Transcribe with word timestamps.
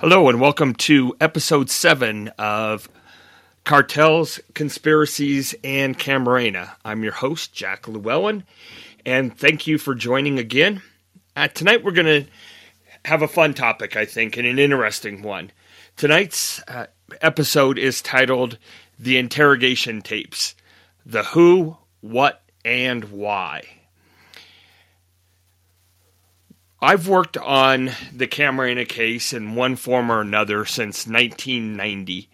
Hello, 0.00 0.28
and 0.28 0.40
welcome 0.40 0.74
to 0.74 1.16
episode 1.20 1.70
seven 1.70 2.26
of 2.36 2.88
Cartels, 3.64 4.40
Conspiracies, 4.52 5.54
and 5.62 5.96
Camarena. 5.96 6.72
I'm 6.84 7.04
your 7.04 7.12
host, 7.12 7.54
Jack 7.54 7.86
Llewellyn, 7.86 8.42
and 9.06 9.38
thank 9.38 9.68
you 9.68 9.78
for 9.78 9.94
joining 9.94 10.40
again. 10.40 10.82
Uh, 11.36 11.46
tonight, 11.46 11.84
we're 11.84 11.92
going 11.92 12.24
to 12.24 12.30
have 13.04 13.22
a 13.22 13.28
fun 13.28 13.54
topic, 13.54 13.96
I 13.96 14.04
think, 14.04 14.36
and 14.36 14.48
an 14.48 14.58
interesting 14.58 15.22
one. 15.22 15.52
Tonight's 15.96 16.60
uh, 16.66 16.86
episode 17.22 17.78
is 17.78 18.02
titled 18.02 18.58
The 18.98 19.16
Interrogation 19.16 20.02
Tapes 20.02 20.56
The 21.06 21.22
Who, 21.22 21.76
What, 22.00 22.42
and 22.64 23.04
Why. 23.12 23.62
I've 26.84 27.08
worked 27.08 27.38
on 27.38 27.92
the 28.12 28.26
Camarena 28.26 28.86
case 28.86 29.32
in 29.32 29.54
one 29.54 29.74
form 29.76 30.12
or 30.12 30.20
another 30.20 30.66
since 30.66 31.06
1990. 31.06 32.28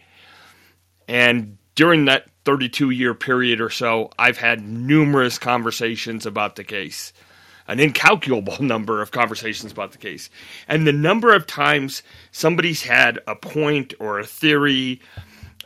And 1.07 1.57
during 1.77 2.07
that 2.07 2.27
32 2.45 2.91
year 2.91 3.15
period 3.15 3.61
or 3.61 3.71
so, 3.71 4.11
I've 4.19 4.39
had 4.39 4.67
numerous 4.67 5.39
conversations 5.39 6.27
about 6.27 6.57
the 6.57 6.65
case, 6.65 7.13
an 7.69 7.79
incalculable 7.79 8.61
number 8.61 9.01
of 9.01 9.13
conversations 9.13 9.71
about 9.71 9.93
the 9.93 9.99
case. 9.99 10.29
And 10.67 10.85
the 10.85 10.93
number 10.93 11.33
of 11.33 11.47
times 11.47 12.03
somebody's 12.33 12.83
had 12.83 13.21
a 13.29 13.37
point 13.37 13.95
or 14.01 14.19
a 14.19 14.27
theory 14.27 15.01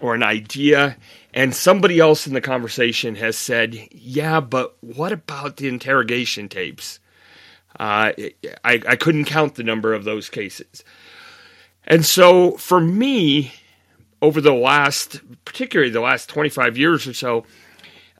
or 0.02 0.14
an 0.14 0.22
idea, 0.22 0.98
and 1.32 1.54
somebody 1.54 2.00
else 2.00 2.26
in 2.26 2.34
the 2.34 2.42
conversation 2.42 3.14
has 3.14 3.38
said, 3.38 3.88
Yeah, 3.92 4.40
but 4.40 4.76
what 4.82 5.10
about 5.10 5.56
the 5.56 5.68
interrogation 5.68 6.50
tapes? 6.50 7.00
Uh, 7.78 8.12
I, 8.64 8.82
I 8.86 8.96
couldn't 8.96 9.24
count 9.24 9.56
the 9.56 9.64
number 9.64 9.92
of 9.92 10.04
those 10.04 10.28
cases. 10.28 10.84
And 11.86 12.04
so 12.04 12.52
for 12.52 12.80
me, 12.80 13.52
over 14.22 14.40
the 14.40 14.54
last, 14.54 15.20
particularly 15.44 15.90
the 15.90 16.00
last 16.00 16.28
25 16.28 16.78
years 16.78 17.06
or 17.06 17.12
so, 17.12 17.44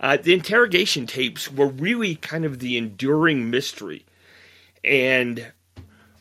uh, 0.01 0.17
the 0.17 0.35
interrogation 0.35 1.07
tapes 1.07 1.51
were 1.51 1.69
really 1.69 2.17
kind 2.17 2.45
of 2.45 2.59
the 2.59 2.77
enduring 2.77 3.49
mystery 3.51 4.05
and 4.83 5.53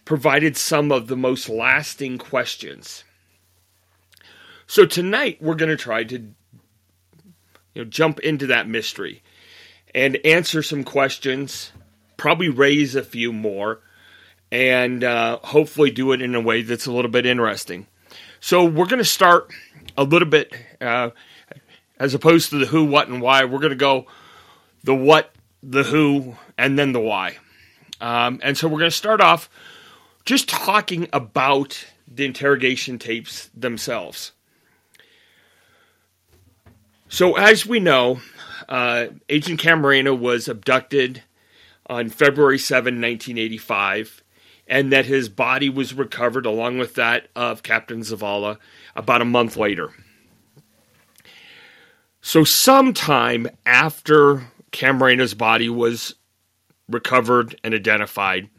provided 0.06 0.56
some 0.56 0.92
of 0.92 1.08
the 1.08 1.18
most 1.18 1.50
lasting 1.50 2.18
questions. 2.18 3.04
So 4.68 4.86
tonight 4.86 5.38
we're 5.42 5.56
going 5.56 5.70
to 5.70 5.78
try 5.78 6.04
to 6.06 6.18
you 6.18 6.34
know 7.76 7.84
jump 7.84 8.20
into 8.20 8.48
that 8.48 8.68
mystery 8.68 9.22
and 9.94 10.18
answer 10.26 10.64
some 10.64 10.84
questions 10.84 11.72
probably 12.24 12.48
raise 12.48 12.96
a 12.96 13.04
few 13.04 13.34
more, 13.34 13.82
and 14.50 15.04
uh, 15.04 15.38
hopefully 15.44 15.92
do 15.92 16.14
it 16.14 16.22
in 16.22 16.34
a 16.36 16.40
way 16.40 16.62
that's 16.62 16.86
a 16.86 16.92
little 16.92 17.12
bit 17.12 17.26
interesting. 17.26 17.86
So 18.40 18.64
we're 18.64 18.86
going 18.86 19.00
to 19.00 19.04
start 19.04 19.52
a 19.98 20.06
little 20.06 20.30
bit, 20.30 20.54
uh, 20.80 21.10
as 22.00 22.14
opposed 22.14 22.52
to 22.52 22.60
the 22.60 22.66
who, 22.66 22.86
what, 22.86 23.10
and 23.10 23.22
why. 23.22 23.44
We're 23.44 23.60
going 23.60 23.72
to 23.72 23.76
go 23.76 24.06
the 24.86 24.96
what, 24.96 25.36
the 25.62 25.84
who, 25.84 26.38
and 26.58 26.80
then 26.80 26.94
the 26.94 27.02
why. 27.02 27.40
Um, 28.00 28.40
and 28.42 28.58
so 28.58 28.70
we're 28.70 28.80
going 28.80 28.92
to 28.92 28.96
start 28.96 29.20
off 29.20 29.50
just 30.24 30.48
talking 30.48 31.10
about 31.12 31.86
the 32.08 32.24
interrogation 32.24 33.00
tapes 33.00 33.50
themselves. 33.54 34.32
So, 37.10 37.36
as 37.36 37.66
we 37.66 37.82
know, 37.82 38.22
uh, 38.70 39.08
Agent 39.28 39.60
Camarena 39.60 40.18
was 40.18 40.48
abducted 40.48 41.22
on 41.94 42.10
February 42.10 42.58
7, 42.58 42.96
1985, 42.96 44.24
and 44.68 44.92
that 44.92 45.06
his 45.06 45.30
body 45.30 45.70
was 45.70 45.94
recovered 45.94 46.48
along 46.48 46.80
with 46.80 46.96
that 46.96 47.28
of 47.36 47.62
Captain 47.62 48.00
Zavala 48.00 48.58
about 48.96 49.22
a 49.22 49.26
month 49.26 49.58
later. 49.58 49.92
So, 52.22 52.44
sometime 52.44 53.48
after 53.64 54.48
Camarena's 54.72 55.36
body 55.36 55.70
was 55.70 56.16
recovered 56.90 57.60
and 57.64 57.76
identified, 57.76 58.50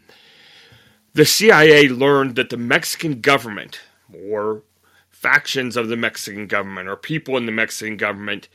the 1.14 1.25
CIA 1.25 1.88
learned 1.88 2.37
that 2.37 2.50
the 2.50 2.56
Mexican 2.56 3.20
government, 3.20 3.81
or 4.28 4.62
factions 5.10 5.76
of 5.76 5.88
the 5.88 5.97
Mexican 5.97 6.47
government, 6.47 6.88
or 6.88 6.94
people 6.94 7.37
in 7.37 7.47
the 7.47 7.53
Mexican 7.53 7.97
government, 7.97 8.48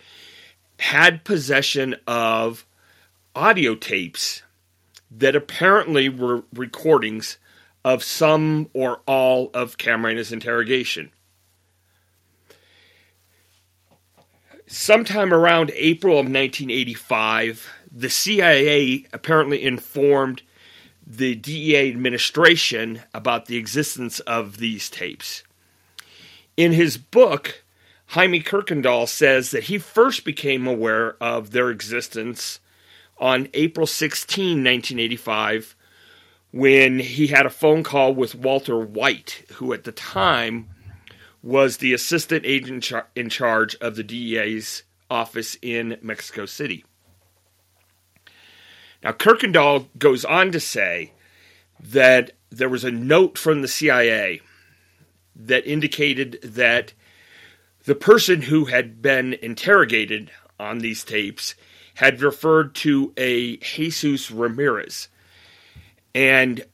had 0.78 1.26
possession 1.26 1.98
of 2.08 2.66
audio 3.36 3.76
tapes 3.76 4.44
that 5.12 5.36
apparently 5.36 6.10
were 6.10 6.44
recordings 6.54 7.38
of 7.84 8.04
some 8.04 8.70
or 8.74 9.02
all 9.08 9.50
of 9.54 9.78
Camarena's 9.78 10.32
interrogation. 10.32 11.12
Sometime 14.68 15.34
around 15.34 15.72
April 15.74 16.14
of 16.14 16.26
1985, 16.26 17.68
the 17.92 18.10
CIA 18.10 19.08
apparently 19.12 19.64
informed 19.64 20.44
the 21.08 21.34
DEA 21.34 21.90
administration 21.90 23.02
about 23.14 23.48
the 23.48 23.58
existence 23.58 24.20
of 24.22 24.58
these 24.58 24.90
tapes. 24.90 25.44
In 26.56 26.74
his 26.74 26.98
book, 26.98 27.64
Jaime 28.08 28.44
Kuykendall 28.44 29.08
says 29.08 29.50
that 29.52 29.64
he 29.64 29.80
first 29.80 30.24
became 30.24 30.68
aware 30.68 31.16
of 31.22 31.50
their 31.50 31.72
existence 31.72 32.60
on 33.20 33.50
April 33.54 33.88
16, 33.88 34.64
1985, 34.64 35.76
when 36.52 37.00
he 37.00 37.28
had 37.28 37.46
a 37.46 37.52
phone 37.52 37.84
call 37.84 38.14
with 38.14 38.36
Walter 38.36 38.80
White, 38.80 39.44
who 39.54 39.74
at 39.74 39.84
the 39.84 39.92
time 39.92 40.70
was 41.44 41.78
the 41.78 41.94
assistant 41.94 42.46
agent 42.46 42.92
in 43.16 43.30
charge 43.30 43.76
of 43.76 43.96
the 43.96 44.04
DEA's 44.04 44.84
office 45.10 45.58
in 45.62 45.98
Mexico 46.02 46.46
City. 46.46 46.84
Now, 49.04 49.12
Kuykendall 49.12 49.88
goes 49.98 50.26
on 50.26 50.52
to 50.52 50.60
say 50.60 51.14
that 51.80 52.32
there 52.50 52.68
was 52.68 52.84
a 52.84 52.92
note 52.92 53.38
from 53.38 53.62
the 53.62 53.68
CIA 53.68 54.42
that 55.36 55.66
indicated 55.66 56.40
that 56.44 56.94
the 57.86 57.96
person 57.96 58.42
who 58.44 58.66
had 58.66 59.02
been 59.02 59.34
interrogated 59.36 60.32
on 60.60 60.80
these 60.80 61.06
tapes 61.06 61.56
had 61.96 62.22
referred 62.22 62.76
to 62.76 63.14
a 63.18 63.58
Jesus 63.58 64.32
Ramirez. 64.32 65.08
And 66.16 66.66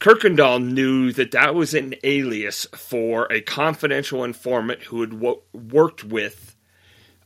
Kuykendall 0.00 0.64
knew 0.64 1.12
that 1.12 1.30
that 1.30 1.54
was 1.54 1.74
an 1.74 1.94
alias 2.02 2.66
for 2.74 3.30
a 3.30 3.40
confidential 3.40 4.24
informant 4.24 4.82
who 4.84 5.00
had 5.00 5.14
wo- 5.14 5.42
worked 5.52 6.02
with 6.02 6.56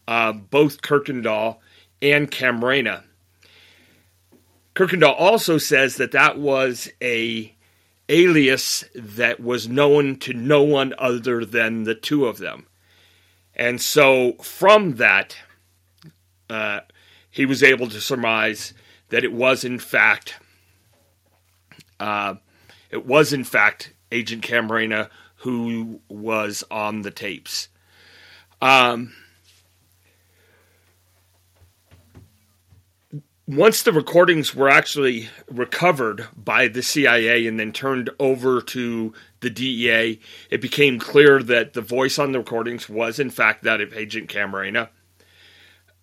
uh, 0.06 0.32
both 0.32 0.82
Kuykendall 0.82 1.56
and 2.02 2.30
Camarena. 2.30 3.04
Kuykendall 4.74 5.14
also 5.18 5.56
says 5.56 5.96
that 5.96 6.12
that 6.12 6.38
was 6.38 6.90
a 7.00 7.56
alias 8.08 8.84
that 8.94 9.40
was 9.40 9.68
known 9.68 10.16
to 10.16 10.32
no 10.32 10.62
one 10.62 10.94
other 10.98 11.44
than 11.44 11.84
the 11.84 11.94
two 11.94 12.26
of 12.26 12.38
them. 12.38 12.66
And 13.54 13.80
so 13.80 14.34
from 14.34 14.96
that, 14.96 15.36
uh, 16.50 16.80
he 17.36 17.44
was 17.44 17.62
able 17.62 17.86
to 17.86 18.00
surmise 18.00 18.72
that 19.10 19.22
it 19.22 19.30
was 19.30 19.62
in 19.62 19.78
fact 19.78 20.36
uh, 22.00 22.34
it 22.90 23.04
was 23.04 23.30
in 23.30 23.44
fact 23.44 23.92
Agent 24.10 24.42
Camarena 24.42 25.10
who 25.40 26.00
was 26.08 26.64
on 26.70 27.02
the 27.02 27.10
tapes. 27.10 27.68
Um, 28.62 29.12
once 33.46 33.82
the 33.82 33.92
recordings 33.92 34.54
were 34.54 34.70
actually 34.70 35.28
recovered 35.50 36.26
by 36.34 36.68
the 36.68 36.82
CIA 36.82 37.46
and 37.46 37.60
then 37.60 37.70
turned 37.70 38.08
over 38.18 38.62
to 38.62 39.12
the 39.40 39.50
DEA, 39.50 40.18
it 40.48 40.62
became 40.62 40.98
clear 40.98 41.42
that 41.42 41.74
the 41.74 41.82
voice 41.82 42.18
on 42.18 42.32
the 42.32 42.38
recordings 42.38 42.88
was 42.88 43.18
in 43.18 43.28
fact 43.28 43.62
that 43.64 43.82
of 43.82 43.92
Agent 43.92 44.30
Camarena. 44.30 44.88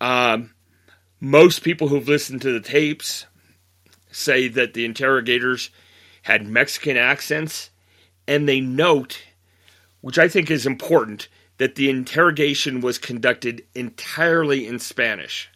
Um, 0.00 0.53
most 1.24 1.62
people 1.62 1.88
who've 1.88 2.06
listened 2.06 2.42
to 2.42 2.52
the 2.52 2.60
tapes 2.60 3.24
say 4.10 4.46
that 4.46 4.74
the 4.74 4.84
interrogators 4.84 5.70
had 6.22 6.46
Mexican 6.46 6.96
accents, 6.96 7.70
and 8.28 8.46
they 8.46 8.60
note, 8.60 9.22
which 10.02 10.18
I 10.18 10.28
think 10.28 10.50
is 10.50 10.66
important, 10.66 11.28
that 11.56 11.76
the 11.76 11.88
interrogation 11.88 12.80
was 12.80 12.98
conducted 12.98 13.64
entirely 13.74 14.66
in 14.66 14.78
Spanish. 14.78 15.48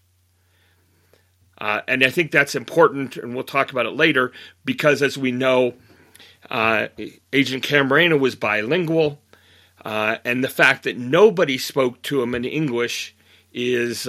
Uh, 1.59 1.82
and 1.87 2.03
I 2.03 2.11
think 2.11 2.31
that's 2.31 2.55
important, 2.55 3.17
and 3.17 3.35
we'll 3.35 3.44
talk 3.44 3.71
about 3.71 3.87
it 3.87 3.94
later, 3.94 4.32
because 4.64 5.03
as 5.03 5.19
we 5.19 5.32
know, 5.32 5.75
uh, 6.50 6.88
Agent 7.32 7.62
Camarena 7.62 8.19
was 8.19 8.37
bilingual, 8.37 9.21
uh, 9.85 10.17
and 10.25 10.43
the 10.43 10.49
fact 10.49 10.85
that 10.85 10.97
nobody 10.97 11.59
spoke 11.59 12.00
to 12.03 12.23
him 12.23 12.35
in 12.35 12.44
English 12.44 13.14
is 13.53 14.09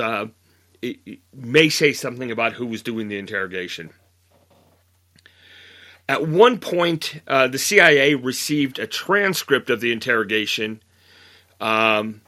it, 0.82 1.20
may 1.34 1.70
say 1.70 1.94
something 1.94 2.32
about 2.32 2.54
who 2.54 2.66
was 2.66 2.82
doing 2.82 3.08
the 3.08 3.18
interrogation. 3.18 3.92
At 6.08 6.28
one 6.28 6.60
point, 6.60 7.22
uh, 7.28 7.48
the 7.48 7.60
CIA 7.60 8.16
received 8.16 8.80
a 8.80 8.88
transcript 8.88 9.70
of 9.70 9.80
the 9.80 9.92
interrogation, 9.92 10.82
um, 11.62 12.22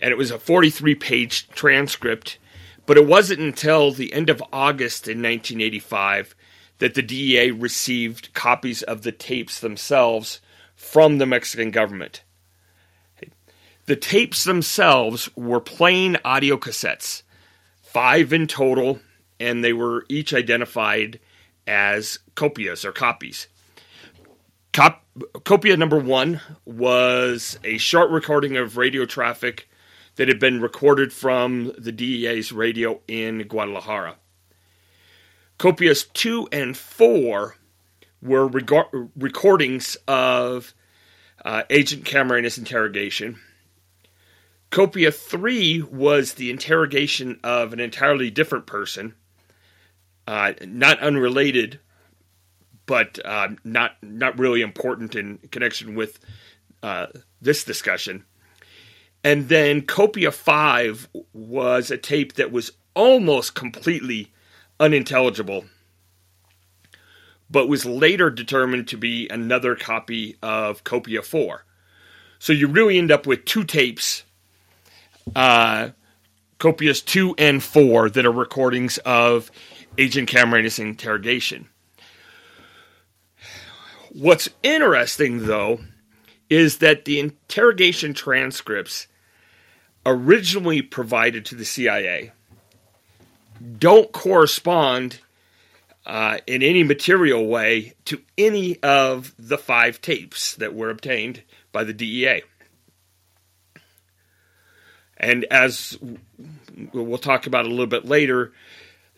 and 0.00 0.10
it 0.10 0.18
was 0.18 0.30
a 0.30 0.38
43 0.38 0.94
page 0.96 1.48
transcript. 1.50 2.38
But 2.86 2.98
it 2.98 3.06
wasn't 3.06 3.40
until 3.40 3.92
the 3.92 4.12
end 4.12 4.28
of 4.28 4.42
August 4.52 5.08
in 5.08 5.22
1985 5.22 6.34
that 6.78 6.94
the 6.94 7.02
DEA 7.02 7.50
received 7.50 8.34
copies 8.34 8.82
of 8.82 9.02
the 9.02 9.12
tapes 9.12 9.60
themselves 9.60 10.40
from 10.74 11.18
the 11.18 11.24
Mexican 11.26 11.70
government. 11.70 12.22
The 13.86 13.96
tapes 13.96 14.44
themselves 14.44 15.28
were 15.36 15.60
plain 15.60 16.16
audio 16.24 16.56
cassettes, 16.56 17.22
five 17.94 18.32
in 18.32 18.48
total, 18.48 18.98
and 19.38 19.62
they 19.62 19.72
were 19.72 20.04
each 20.08 20.34
identified 20.34 21.20
as 21.64 22.18
copias 22.34 22.84
or 22.84 22.90
copies. 22.90 23.46
Cop- 24.72 25.04
copia 25.44 25.78
number 25.78 25.98
one 26.00 26.40
was 26.64 27.56
a 27.62 27.78
short 27.78 28.10
recording 28.10 28.56
of 28.56 28.76
radio 28.76 29.06
traffic 29.06 29.68
that 30.16 30.26
had 30.26 30.40
been 30.40 30.60
recorded 30.60 31.12
from 31.12 31.72
the 31.78 31.92
DEA's 31.92 32.50
radio 32.50 33.00
in 33.06 33.44
Guadalajara. 33.46 34.16
Copias 35.58 36.02
two 36.02 36.48
and 36.50 36.76
four 36.76 37.56
were 38.20 38.48
recordings 38.48 39.96
of 40.08 40.74
uh, 41.44 41.62
Agent 41.70 42.04
Camarena 42.04 42.58
interrogation. 42.58 43.38
Copia 44.74 45.14
three 45.14 45.82
was 45.82 46.34
the 46.34 46.50
interrogation 46.50 47.38
of 47.44 47.72
an 47.72 47.78
entirely 47.78 48.28
different 48.28 48.66
person 48.66 49.14
uh, 50.26 50.54
not 50.66 50.98
unrelated, 50.98 51.78
but 52.84 53.24
uh, 53.24 53.50
not 53.62 53.92
not 54.02 54.36
really 54.36 54.62
important 54.62 55.14
in 55.14 55.38
connection 55.52 55.94
with 55.94 56.18
uh, 56.82 57.06
this 57.40 57.62
discussion. 57.62 58.24
And 59.22 59.48
then 59.48 59.82
Copia 59.82 60.32
Five 60.32 61.08
was 61.32 61.92
a 61.92 61.96
tape 61.96 62.32
that 62.32 62.50
was 62.50 62.72
almost 62.94 63.54
completely 63.54 64.32
unintelligible, 64.80 65.66
but 67.48 67.68
was 67.68 67.86
later 67.86 68.28
determined 68.28 68.88
to 68.88 68.96
be 68.96 69.28
another 69.28 69.76
copy 69.76 70.36
of 70.42 70.82
Copia 70.82 71.22
Four. 71.22 71.64
So 72.40 72.52
you 72.52 72.66
really 72.66 72.98
end 72.98 73.12
up 73.12 73.24
with 73.24 73.44
two 73.44 73.62
tapes. 73.62 74.24
Uh, 75.34 75.90
Copias 76.58 77.00
2 77.02 77.34
and 77.38 77.62
4 77.62 78.10
that 78.10 78.26
are 78.26 78.32
recordings 78.32 78.98
of 78.98 79.50
Agent 79.98 80.30
Camarena 80.30 80.78
interrogation. 80.78 81.68
What's 84.10 84.48
interesting, 84.62 85.46
though, 85.46 85.80
is 86.48 86.78
that 86.78 87.04
the 87.04 87.18
interrogation 87.18 88.14
transcripts 88.14 89.08
originally 90.06 90.82
provided 90.82 91.44
to 91.46 91.54
the 91.54 91.64
CIA 91.64 92.32
don't 93.78 94.12
correspond 94.12 95.20
uh, 96.06 96.38
in 96.46 96.62
any 96.62 96.82
material 96.82 97.46
way 97.46 97.94
to 98.04 98.20
any 98.36 98.80
of 98.82 99.34
the 99.38 99.56
five 99.56 100.00
tapes 100.00 100.54
that 100.56 100.74
were 100.74 100.90
obtained 100.90 101.42
by 101.72 101.84
the 101.84 101.94
DEA. 101.94 102.42
And 105.16 105.44
as 105.44 105.98
we'll 106.92 107.18
talk 107.18 107.46
about 107.46 107.66
a 107.66 107.70
little 107.70 107.86
bit 107.86 108.04
later, 108.04 108.52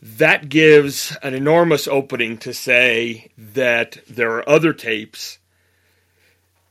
that 0.02 0.48
gives 0.48 1.16
an 1.22 1.34
enormous 1.34 1.88
opening 1.88 2.38
to 2.38 2.52
say 2.52 3.30
that 3.38 3.98
there 4.08 4.32
are 4.32 4.48
other 4.48 4.72
tapes, 4.72 5.38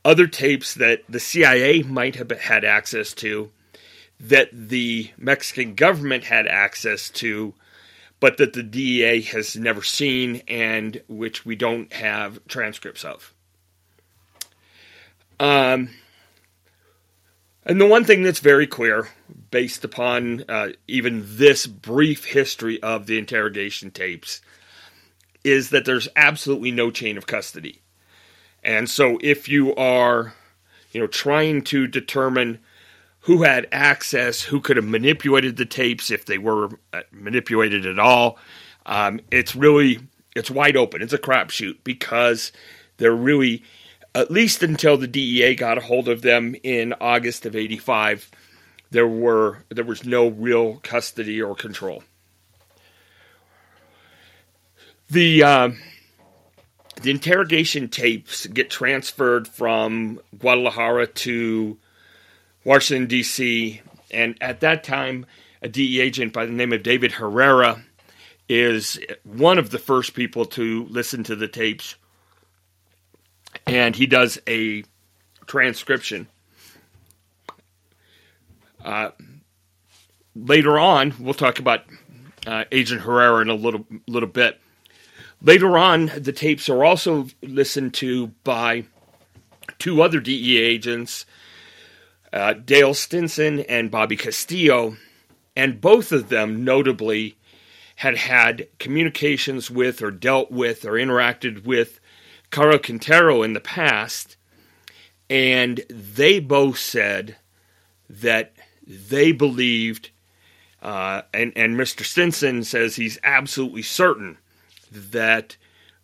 other 0.04 0.26
tapes 0.26 0.74
that 0.74 1.02
the 1.08 1.20
CIA 1.20 1.82
might 1.82 2.16
have 2.16 2.30
had 2.30 2.64
access 2.64 3.12
to, 3.14 3.50
that 4.20 4.48
the 4.52 5.10
Mexican 5.18 5.74
government 5.74 6.24
had 6.24 6.46
access 6.46 7.10
to, 7.10 7.52
but 8.20 8.38
that 8.38 8.52
the 8.54 8.62
DEA 8.62 9.20
has 9.22 9.56
never 9.56 9.82
seen 9.82 10.42
and 10.48 11.02
which 11.08 11.44
we 11.44 11.56
don't 11.56 11.92
have 11.92 12.38
transcripts 12.46 13.04
of. 13.04 13.34
Um, 15.38 15.90
and 17.64 17.80
the 17.80 17.86
one 17.86 18.04
thing 18.04 18.22
that's 18.22 18.40
very 18.40 18.66
clear, 18.66 19.08
based 19.50 19.84
upon 19.84 20.44
uh, 20.48 20.68
even 20.86 21.22
this 21.24 21.66
brief 21.66 22.24
history 22.24 22.82
of 22.82 23.06
the 23.06 23.18
interrogation 23.18 23.90
tapes, 23.90 24.40
is 25.44 25.70
that 25.70 25.84
there's 25.84 26.08
absolutely 26.16 26.70
no 26.70 26.90
chain 26.90 27.16
of 27.16 27.26
custody. 27.26 27.80
And 28.64 28.90
so 28.90 29.18
if 29.22 29.48
you 29.48 29.74
are, 29.76 30.34
you 30.92 31.00
know, 31.00 31.06
trying 31.06 31.62
to 31.64 31.86
determine 31.86 32.58
who 33.20 33.42
had 33.42 33.68
access, 33.72 34.42
who 34.42 34.60
could 34.60 34.76
have 34.76 34.86
manipulated 34.86 35.56
the 35.56 35.66
tapes, 35.66 36.10
if 36.10 36.26
they 36.26 36.38
were 36.38 36.70
uh, 36.92 37.02
manipulated 37.12 37.86
at 37.86 37.98
all, 37.98 38.38
um, 38.86 39.20
it's 39.30 39.54
really 39.54 40.00
it's 40.34 40.50
wide 40.50 40.76
open. 40.76 41.02
It's 41.02 41.12
a 41.12 41.18
crapshoot 41.18 41.78
because 41.82 42.52
they're 42.98 43.14
really 43.14 43.62
at 44.14 44.30
least 44.30 44.62
until 44.62 44.96
the 44.96 45.06
DEA 45.06 45.54
got 45.54 45.78
a 45.78 45.82
hold 45.82 46.08
of 46.08 46.22
them 46.22 46.56
in 46.62 46.94
August 47.00 47.44
of 47.44 47.54
85, 47.54 48.30
there 48.90 49.06
were 49.06 49.64
there 49.68 49.84
was 49.84 50.04
no 50.04 50.28
real 50.28 50.76
custody 50.76 51.40
or 51.40 51.54
control. 51.54 52.02
The 55.08 55.42
uh, 55.42 55.70
the 57.02 57.10
interrogation 57.10 57.88
tapes 57.88 58.46
get 58.46 58.70
transferred 58.70 59.46
from 59.48 60.20
Guadalajara 60.38 61.08
to 61.08 61.78
Washington 62.64 63.06
D.C. 63.06 63.82
and 64.10 64.36
at 64.40 64.60
that 64.60 64.82
time, 64.82 65.26
a 65.62 65.68
DEA 65.68 66.00
agent 66.00 66.32
by 66.32 66.46
the 66.46 66.52
name 66.52 66.72
of 66.72 66.82
David 66.82 67.12
Herrera 67.12 67.82
is 68.48 68.98
one 69.24 69.58
of 69.58 69.70
the 69.70 69.78
first 69.78 70.14
people 70.14 70.44
to 70.44 70.86
listen 70.88 71.24
to 71.24 71.36
the 71.36 71.48
tapes 71.48 71.96
and 73.66 73.96
he 73.96 74.06
does 74.06 74.38
a 74.46 74.84
transcription. 75.46 76.28
Uh, 78.86 79.10
later 80.36 80.78
on, 80.78 81.12
we'll 81.18 81.34
talk 81.34 81.58
about 81.58 81.82
uh, 82.46 82.64
Agent 82.70 83.00
Herrera 83.02 83.42
in 83.42 83.48
a 83.48 83.54
little 83.54 83.84
little 84.06 84.28
bit. 84.28 84.60
Later 85.42 85.76
on, 85.76 86.12
the 86.16 86.32
tapes 86.32 86.68
are 86.68 86.84
also 86.84 87.26
listened 87.42 87.94
to 87.94 88.28
by 88.44 88.84
two 89.80 90.02
other 90.02 90.20
DEA 90.20 90.58
agents, 90.58 91.26
uh, 92.32 92.52
Dale 92.52 92.94
Stinson 92.94 93.60
and 93.60 93.90
Bobby 93.90 94.16
Castillo, 94.16 94.96
and 95.56 95.80
both 95.80 96.12
of 96.12 96.28
them 96.28 96.64
notably 96.64 97.36
had 97.96 98.16
had 98.16 98.68
communications 98.78 99.68
with 99.68 100.00
or 100.00 100.12
dealt 100.12 100.52
with 100.52 100.84
or 100.84 100.92
interacted 100.92 101.64
with 101.64 101.98
Caro 102.50 102.78
Quintero 102.78 103.42
in 103.42 103.52
the 103.52 103.60
past, 103.60 104.36
and 105.28 105.84
they 105.90 106.38
both 106.38 106.78
said 106.78 107.36
that 108.08 108.55
they 108.86 109.32
believed, 109.32 110.10
uh, 110.82 111.22
and, 111.34 111.52
and 111.56 111.76
Mr. 111.76 112.04
Stinson 112.04 112.64
says 112.64 112.96
he's 112.96 113.18
absolutely 113.24 113.82
certain 113.82 114.38
that 114.90 115.56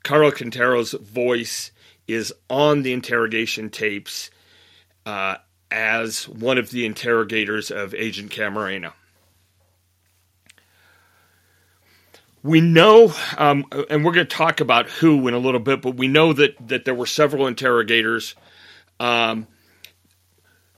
Caro 0.03 0.31
Quintero's 0.31 0.93
voice 0.93 1.71
is 2.09 2.33
on 2.51 2.83
the 2.83 2.93
interrogation 2.93 3.71
tapes 3.71 4.31
uh, 5.07 5.37
as 5.71 6.29
one 6.29 6.59
of 6.59 6.71
the 6.71 6.85
interrogators 6.85 7.71
of 7.71 7.95
Agent 7.95 8.31
Camarena. 8.33 8.93
we 12.43 12.61
know, 12.61 13.15
um, 13.39 13.65
and 13.89 14.05
we're 14.05 14.13
going 14.13 14.27
to 14.27 14.37
talk 14.37 14.61
about 14.61 14.89
who 14.89 15.29
in 15.29 15.35
a 15.35 15.39
little 15.39 15.61
bit, 15.61 15.81
but 15.81 15.97
we 15.97 16.09
know 16.09 16.33
that 16.33 16.57
that 16.69 16.85
there 16.85 16.95
were 16.95 17.07
several 17.07 17.47
interrogators. 17.47 18.35
Um, 18.99 19.47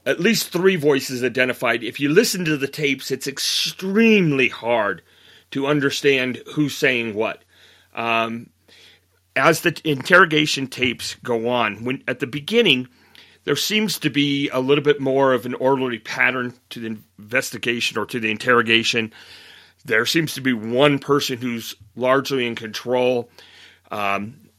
at 0.05 0.19
least 0.19 0.49
three 0.49 0.75
voices 0.75 1.23
identified. 1.23 1.83
If 1.83 1.99
you 1.99 2.09
listen 2.09 2.45
to 2.45 2.57
the 2.57 2.67
tapes, 2.67 3.11
it's 3.11 3.27
extremely 3.27 4.49
hard 4.49 5.01
to 5.51 5.67
understand 5.67 6.41
who's 6.53 6.75
saying 6.75 7.13
what. 7.13 7.43
Um, 7.93 8.49
as 9.35 9.61
the 9.61 9.79
interrogation 9.83 10.67
tapes 10.67 11.15
go 11.15 11.49
on, 11.49 11.83
when 11.83 12.03
at 12.07 12.19
the 12.19 12.27
beginning, 12.27 12.87
there 13.43 13.55
seems 13.55 13.99
to 13.99 14.09
be 14.09 14.49
a 14.49 14.59
little 14.59 14.83
bit 14.83 14.99
more 14.99 15.33
of 15.33 15.45
an 15.45 15.53
orderly 15.55 15.99
pattern 15.99 16.53
to 16.69 16.79
the 16.79 16.97
investigation 17.19 17.97
or 17.97 18.05
to 18.07 18.19
the 18.19 18.31
interrogation 18.31 19.11
there 19.85 20.05
seems 20.05 20.33
to 20.33 20.41
be 20.41 20.51
one 20.51 20.99
person 20.99 21.37
who's 21.37 21.75
largely 21.95 22.45
in 22.45 22.55
control, 22.55 23.29
um, 23.91 24.49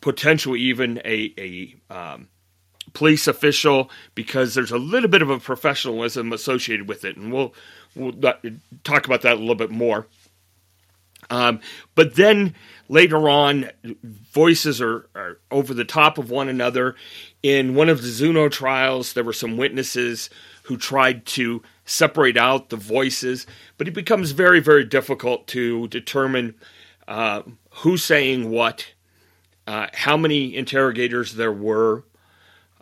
potentially 0.00 0.60
even 0.60 0.98
a, 1.04 1.34
a 1.36 1.94
um, 1.94 2.28
police 2.92 3.26
official, 3.26 3.90
because 4.14 4.54
there's 4.54 4.72
a 4.72 4.78
little 4.78 5.08
bit 5.08 5.22
of 5.22 5.30
a 5.30 5.38
professionalism 5.38 6.32
associated 6.32 6.88
with 6.88 7.04
it, 7.04 7.16
and 7.16 7.32
we'll 7.32 7.54
we'll 7.94 8.12
talk 8.84 9.06
about 9.06 9.22
that 9.22 9.34
a 9.36 9.40
little 9.40 9.54
bit 9.54 9.70
more. 9.70 10.06
Um, 11.30 11.60
but 11.94 12.16
then 12.16 12.54
later 12.88 13.28
on, 13.28 13.70
voices 14.32 14.80
are, 14.80 15.08
are, 15.14 15.38
over 15.50 15.72
the 15.72 15.84
top 15.84 16.18
of 16.18 16.28
one 16.30 16.48
another. 16.48 16.96
In 17.42 17.74
one 17.74 17.88
of 17.88 18.02
the 18.02 18.08
Zuno 18.08 18.48
trials, 18.48 19.12
there 19.12 19.24
were 19.24 19.32
some 19.32 19.56
witnesses 19.56 20.28
who 20.64 20.76
tried 20.76 21.24
to 21.26 21.62
separate 21.84 22.36
out 22.36 22.68
the 22.68 22.76
voices, 22.76 23.46
but 23.78 23.88
it 23.88 23.94
becomes 23.94 24.32
very, 24.32 24.60
very 24.60 24.84
difficult 24.84 25.46
to 25.48 25.88
determine 25.88 26.54
uh, 27.08 27.42
who's 27.70 28.04
saying 28.04 28.50
what, 28.50 28.92
uh, 29.66 29.86
how 29.92 30.16
many 30.16 30.54
interrogators 30.54 31.34
there 31.34 31.52
were, 31.52 32.04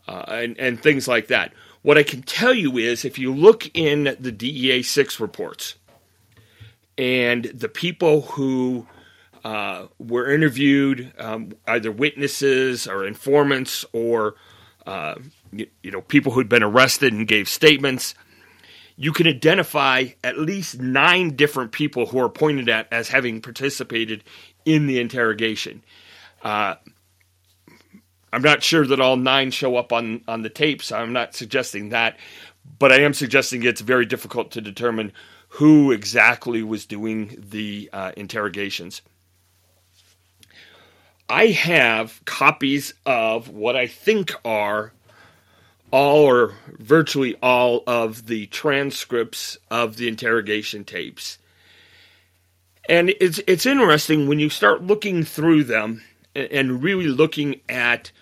uh, 0.09 0.25
and, 0.29 0.59
and 0.59 0.83
things 0.83 1.07
like 1.07 1.29
that. 1.29 1.53
What 1.83 1.99
I 1.99 2.03
can 2.03 2.23
tell 2.23 2.55
you 2.55 2.79
is 2.79 3.05
if 3.05 3.19
you 3.19 3.33
look 3.33 3.71
in 3.77 4.17
the 4.19 4.33
DEA 4.33 4.83
6 4.83 5.21
reports 5.21 5.75
and 6.97 7.45
the 7.45 7.69
people 7.69 8.23
who 8.23 8.87
uh, 9.45 9.87
were 9.99 10.33
interviewed, 10.33 11.13
um, 11.19 11.53
either 11.67 11.93
witnesses 11.93 12.89
or 12.89 13.07
informants 13.07 13.85
or 13.93 14.35
uh, 14.87 15.15
you, 15.53 15.67
you, 15.83 15.91
know 15.91 16.01
people 16.01 16.33
who'd 16.33 16.49
been 16.49 16.63
arrested 16.63 17.13
and 17.13 17.29
gave 17.29 17.49
statements. 17.49 18.15
You 18.97 19.13
can 19.13 19.29
identify 19.29 20.07
at 20.25 20.39
least 20.39 20.81
nine 20.81 21.37
different 21.37 21.71
people 21.71 22.07
who 22.07 22.19
are 22.19 22.29
pointed 22.29 22.69
at 22.69 22.89
as 22.91 23.09
having 23.09 23.41
participated 23.41 24.25
in 24.65 24.87
the 24.87 24.99
interrogation. 24.99 25.85
Uh, 26.43 26.77
I'm 28.33 28.43
not 28.43 28.63
sure 28.63 28.87
that 28.87 29.01
all 29.01 29.17
nine 29.17 29.51
show 29.51 29.77
up 29.77 29.93
on, 29.93 30.23
on 30.29 30.43
the 30.43 30.51
tapes. 30.51 30.93
I'm 30.93 31.13
not 31.13 31.35
suggesting 31.35 31.91
that, 31.91 32.19
but 32.79 32.93
I 32.93 33.01
am 33.01 33.15
suggesting 33.15 33.63
it's 33.63 33.81
very 33.81 34.07
difficult 34.07 34.51
to 34.53 34.61
determine 34.61 35.13
who 35.49 35.93
exactly 35.93 36.63
was 36.63 36.87
doing 36.87 37.43
the 37.51 37.89
uh, 37.93 38.13
interrogations. 38.17 39.03
I 41.29 41.49
have 41.49 42.23
copies 42.25 42.95
of 43.05 43.49
what 43.49 43.77
I 43.77 43.87
think 43.87 44.33
are 44.45 44.93
all 45.91 46.25
or 46.25 46.55
virtually 46.79 47.37
all 47.43 47.83
of 47.87 48.27
the 48.27 48.47
transcripts 48.47 49.57
of 49.71 49.97
the 49.97 50.09
interrogation 50.09 50.85
tapes. 50.85 51.39
And 52.89 53.11
it's 53.21 53.41
it's 53.47 53.67
interesting 53.67 54.29
when 54.29 54.39
you 54.39 54.49
start 54.49 54.83
looking 54.83 55.23
through 55.23 55.65
them 55.65 56.03
and 56.35 56.83
really 56.83 57.07
looking 57.07 57.61
at 57.69 58.13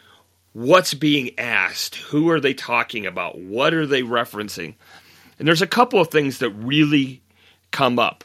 what's 0.53 0.95
being 0.95 1.39
asked, 1.39 1.97
who 1.97 2.31
are 2.31 2.41
they 2.41 2.55
talking 2.55 3.05
about, 3.05 3.39
what 3.39 3.75
are 3.75 3.87
they 3.87 4.03
referencing. 4.03 4.75
And 5.39 5.47
there's 5.47 5.63
a 5.63 5.67
couple 5.67 6.01
of 6.01 6.09
things 6.09 6.39
that 6.39 6.51
really 6.51 7.21
come 7.71 7.99
up. 7.99 8.25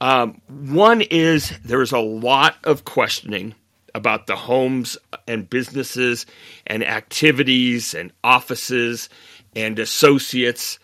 Um, 0.00 0.42
one 0.48 1.00
is 1.00 1.58
there's 1.64 1.92
a 1.92 1.98
lot 1.98 2.56
of 2.64 2.84
questioning 2.84 3.54
about 3.94 4.26
the 4.26 4.36
homes 4.36 4.98
and 5.26 5.48
businesses 5.48 6.26
and 6.66 6.84
activities 6.84 7.94
and 7.94 8.12
offices 8.22 9.08
and 9.54 9.78
associates 9.78 10.78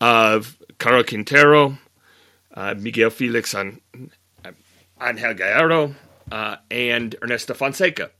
of 0.00 0.56
Caro 0.78 1.02
Quintero, 1.02 1.76
uh, 2.54 2.74
Miguel 2.78 3.10
Felix 3.10 3.54
An- 3.54 3.80
Angel 5.02 5.34
Gallardo, 5.34 5.94
uh, 6.30 6.56
and 6.70 7.14
Ernesto 7.22 7.54
Fonseca. 7.54 8.10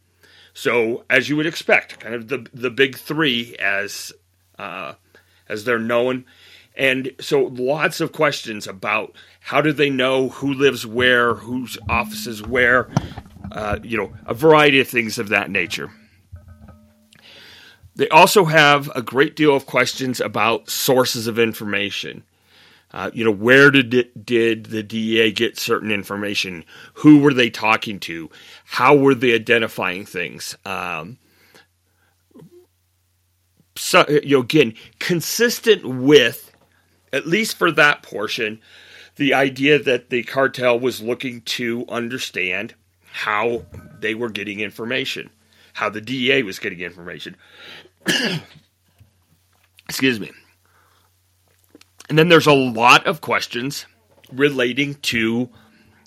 So, 0.54 1.04
as 1.10 1.28
you 1.28 1.36
would 1.36 1.46
expect, 1.46 2.00
kind 2.00 2.14
of 2.14 2.28
the 2.28 2.46
the 2.54 2.70
big 2.70 2.96
three 2.96 3.56
as 3.56 4.12
uh, 4.58 4.94
as 5.48 5.64
they're 5.64 5.78
known, 5.78 6.24
and 6.76 7.12
so 7.20 7.44
lots 7.44 8.00
of 8.00 8.12
questions 8.12 8.66
about 8.66 9.14
how 9.40 9.60
do 9.60 9.72
they 9.72 9.90
know 9.90 10.28
who 10.28 10.52
lives 10.52 10.86
where, 10.86 11.34
whose 11.34 11.78
offices 11.88 12.42
where, 12.42 12.88
uh, 13.52 13.78
you 13.82 13.96
know, 13.96 14.12
a 14.26 14.34
variety 14.34 14.80
of 14.80 14.88
things 14.88 15.18
of 15.18 15.28
that 15.28 15.50
nature. 15.50 15.90
They 17.94 18.08
also 18.10 18.44
have 18.44 18.90
a 18.94 19.00
great 19.00 19.36
deal 19.36 19.56
of 19.56 19.64
questions 19.64 20.20
about 20.20 20.68
sources 20.68 21.26
of 21.26 21.38
information. 21.38 22.24
Uh, 22.92 23.10
you 23.12 23.24
know, 23.24 23.32
where 23.32 23.70
did 23.70 24.10
did 24.24 24.66
the 24.66 24.82
DEA 24.82 25.32
get 25.32 25.58
certain 25.58 25.90
information? 25.90 26.64
Who 26.94 27.18
were 27.18 27.34
they 27.34 27.50
talking 27.50 27.98
to? 28.00 28.30
How 28.64 28.94
were 28.94 29.14
they 29.14 29.34
identifying 29.34 30.06
things? 30.06 30.56
Um, 30.64 31.18
so, 33.76 34.06
you 34.08 34.36
know, 34.36 34.40
again, 34.40 34.74
consistent 34.98 35.84
with, 35.84 36.52
at 37.12 37.26
least 37.26 37.56
for 37.56 37.70
that 37.72 38.02
portion, 38.02 38.60
the 39.16 39.34
idea 39.34 39.78
that 39.78 40.10
the 40.10 40.22
cartel 40.22 40.78
was 40.78 41.00
looking 41.02 41.42
to 41.42 41.84
understand 41.88 42.74
how 43.04 43.64
they 44.00 44.14
were 44.14 44.30
getting 44.30 44.60
information, 44.60 45.30
how 45.74 45.88
the 45.88 46.00
DEA 46.00 46.42
was 46.42 46.58
getting 46.58 46.80
information. 46.80 47.36
Excuse 49.88 50.20
me. 50.20 50.30
And 52.08 52.18
then 52.18 52.28
there's 52.28 52.46
a 52.46 52.52
lot 52.52 53.06
of 53.06 53.20
questions 53.20 53.86
relating 54.32 54.94
to 54.94 55.50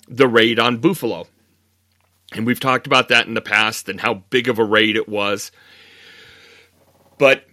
the 0.08 0.28
raid 0.28 0.58
on 0.58 0.78
Buffalo. 0.78 1.26
And 2.32 2.46
we've 2.46 2.60
talked 2.60 2.86
about 2.86 3.08
that 3.08 3.26
in 3.26 3.34
the 3.34 3.40
past 3.40 3.88
and 3.88 4.00
how 4.00 4.14
big 4.14 4.48
of 4.48 4.58
a 4.58 4.64
raid 4.64 4.96
it 4.96 5.08
was. 5.08 5.50
But 7.18 7.44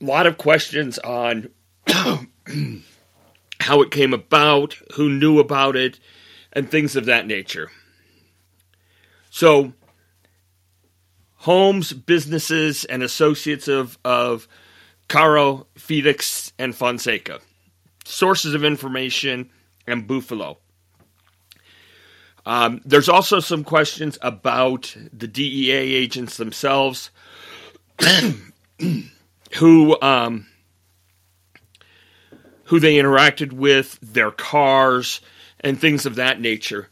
a 0.00 0.04
lot 0.04 0.26
of 0.26 0.38
questions 0.38 0.98
on 0.98 1.50
how 1.86 3.82
it 3.82 3.90
came 3.90 4.12
about, 4.12 4.76
who 4.94 5.08
knew 5.08 5.38
about 5.38 5.76
it, 5.76 6.00
and 6.52 6.70
things 6.70 6.96
of 6.96 7.06
that 7.06 7.26
nature. 7.26 7.70
So, 9.30 9.72
homes, 11.36 11.92
businesses, 11.92 12.84
and 12.84 13.02
associates 13.02 13.68
of, 13.68 13.98
of 14.04 14.48
Caro, 15.08 15.66
Felix, 15.76 16.52
and 16.58 16.74
Fonseca. 16.74 17.40
Sources 18.04 18.54
of 18.54 18.64
information 18.64 19.50
and 19.86 20.06
Buffalo. 20.06 20.58
Um, 22.44 22.80
there's 22.84 23.08
also 23.08 23.40
some 23.40 23.62
questions 23.62 24.18
about 24.20 24.96
the 25.12 25.28
DEA 25.28 25.94
agents 25.94 26.36
themselves, 26.36 27.10
who 29.58 30.00
um, 30.02 30.46
who 32.64 32.80
they 32.80 32.94
interacted 32.94 33.52
with, 33.52 33.98
their 34.00 34.30
cars, 34.30 35.20
and 35.60 35.80
things 35.80 36.06
of 36.06 36.16
that 36.16 36.40
nature. 36.40 36.88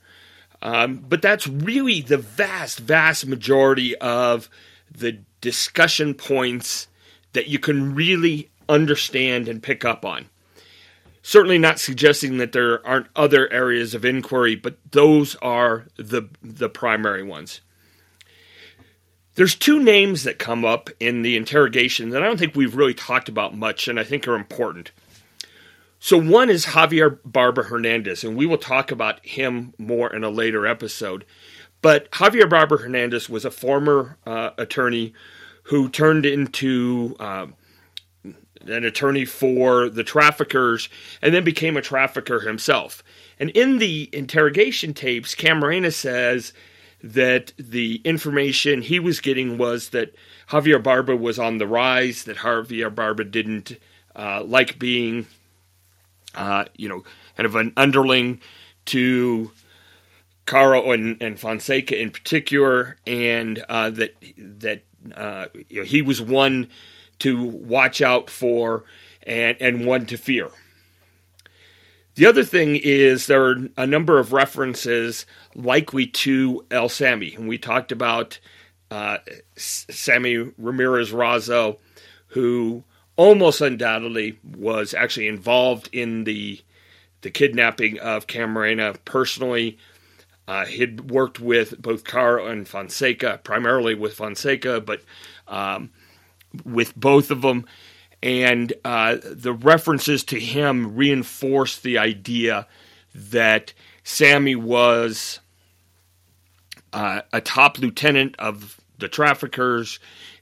Um, 0.62 0.96
but 0.96 1.22
that's 1.22 1.46
really 1.46 2.02
the 2.02 2.18
vast, 2.18 2.80
vast 2.80 3.26
majority 3.26 3.96
of 3.96 4.48
the 4.90 5.18
discussion 5.40 6.14
points 6.14 6.86
that 7.32 7.46
you 7.46 7.58
can 7.58 7.94
really 7.94 8.50
understand 8.68 9.48
and 9.48 9.62
pick 9.62 9.84
up 9.84 10.04
on. 10.04 10.26
Certainly 11.22 11.58
not 11.58 11.78
suggesting 11.78 12.38
that 12.38 12.52
there 12.52 12.84
aren't 12.86 13.08
other 13.14 13.52
areas 13.52 13.94
of 13.94 14.04
inquiry, 14.04 14.56
but 14.56 14.78
those 14.90 15.36
are 15.36 15.86
the 15.96 16.28
the 16.42 16.68
primary 16.68 17.22
ones. 17.22 17.60
There's 19.34 19.54
two 19.54 19.82
names 19.82 20.24
that 20.24 20.38
come 20.38 20.64
up 20.64 20.90
in 20.98 21.22
the 21.22 21.36
interrogation 21.36 22.10
that 22.10 22.22
I 22.22 22.26
don't 22.26 22.38
think 22.38 22.54
we've 22.54 22.74
really 22.74 22.94
talked 22.94 23.28
about 23.28 23.56
much 23.56 23.86
and 23.86 24.00
I 24.00 24.04
think 24.04 24.26
are 24.26 24.34
important. 24.34 24.92
So 25.98 26.16
one 26.16 26.48
is 26.48 26.66
Javier 26.66 27.18
Barba 27.24 27.64
Hernandez, 27.64 28.24
and 28.24 28.34
we 28.34 28.46
will 28.46 28.58
talk 28.58 28.90
about 28.90 29.24
him 29.24 29.74
more 29.76 30.12
in 30.12 30.24
a 30.24 30.30
later 30.30 30.66
episode. 30.66 31.26
But 31.82 32.10
Javier 32.12 32.48
Barba 32.48 32.78
Hernandez 32.78 33.28
was 33.28 33.44
a 33.44 33.50
former 33.50 34.16
uh, 34.26 34.50
attorney 34.56 35.12
who 35.64 35.88
turned 35.90 36.24
into 36.24 37.16
um, 37.20 37.54
an 38.66 38.84
attorney 38.84 39.24
for 39.24 39.88
the 39.88 40.04
traffickers 40.04 40.88
and 41.22 41.34
then 41.34 41.44
became 41.44 41.76
a 41.76 41.82
trafficker 41.82 42.40
himself. 42.40 43.02
And 43.38 43.50
in 43.50 43.78
the 43.78 44.08
interrogation 44.12 44.94
tapes, 44.94 45.34
Camarena 45.34 45.92
says 45.92 46.52
that 47.02 47.52
the 47.58 48.02
information 48.04 48.82
he 48.82 48.98
was 48.98 49.20
getting 49.20 49.56
was 49.56 49.90
that 49.90 50.14
Javier 50.50 50.82
Barba 50.82 51.16
was 51.16 51.38
on 51.38 51.58
the 51.58 51.66
rise, 51.66 52.24
that 52.24 52.38
Javier 52.38 52.94
Barba 52.94 53.24
didn't 53.24 53.78
uh, 54.14 54.42
like 54.44 54.78
being 54.78 55.26
uh, 56.34 56.64
you 56.76 56.88
know, 56.88 57.02
kind 57.36 57.46
of 57.46 57.56
an 57.56 57.72
underling 57.76 58.40
to 58.86 59.50
Caro 60.46 60.92
and, 60.92 61.20
and 61.22 61.38
Fonseca 61.38 62.00
in 62.00 62.10
particular, 62.10 62.96
and 63.06 63.64
uh, 63.68 63.90
that 63.90 64.14
that 64.36 64.82
uh, 65.14 65.46
you 65.68 65.80
know, 65.80 65.86
he 65.86 66.02
was 66.02 66.20
one 66.20 66.68
to 67.20 67.44
watch 67.44 68.02
out 68.02 68.28
for 68.30 68.84
and 69.22 69.56
and 69.60 69.86
one 69.86 70.06
to 70.06 70.16
fear. 70.16 70.50
The 72.16 72.26
other 72.26 72.44
thing 72.44 72.76
is 72.76 73.26
there 73.26 73.44
are 73.44 73.56
a 73.76 73.86
number 73.86 74.18
of 74.18 74.32
references 74.32 75.26
likely 75.54 76.06
to 76.06 76.66
El 76.70 76.88
Sami. 76.88 77.34
and 77.34 77.48
we 77.48 77.56
talked 77.56 77.92
about 77.92 78.38
uh, 78.90 79.18
Sammy 79.56 80.52
Ramirez 80.58 81.12
Razo, 81.12 81.78
who 82.28 82.84
almost 83.16 83.60
undoubtedly 83.60 84.38
was 84.56 84.94
actually 84.94 85.28
involved 85.28 85.88
in 85.92 86.24
the 86.24 86.60
the 87.22 87.30
kidnapping 87.30 87.98
of 87.98 88.26
Camarena 88.26 88.96
personally. 89.04 89.78
Uh, 90.48 90.64
he'd 90.64 91.10
worked 91.10 91.38
with 91.38 91.80
both 91.80 92.02
Caro 92.02 92.46
and 92.46 92.66
Fonseca, 92.66 93.40
primarily 93.44 93.94
with 93.94 94.14
Fonseca, 94.14 94.80
but 94.80 95.02
um, 95.46 95.90
with 96.64 96.94
both 96.96 97.30
of 97.30 97.42
them. 97.42 97.66
And 98.22 98.72
uh, 98.84 99.16
the 99.22 99.52
references 99.52 100.24
to 100.24 100.38
him 100.38 100.94
reinforce 100.96 101.78
the 101.78 101.98
idea 101.98 102.66
that 103.14 103.72
Sammy 104.04 104.56
was 104.56 105.40
uh, 106.92 107.22
a 107.32 107.40
top 107.40 107.78
lieutenant 107.78 108.34
of 108.38 108.80
the 108.98 109.08
traffickers 109.08 109.98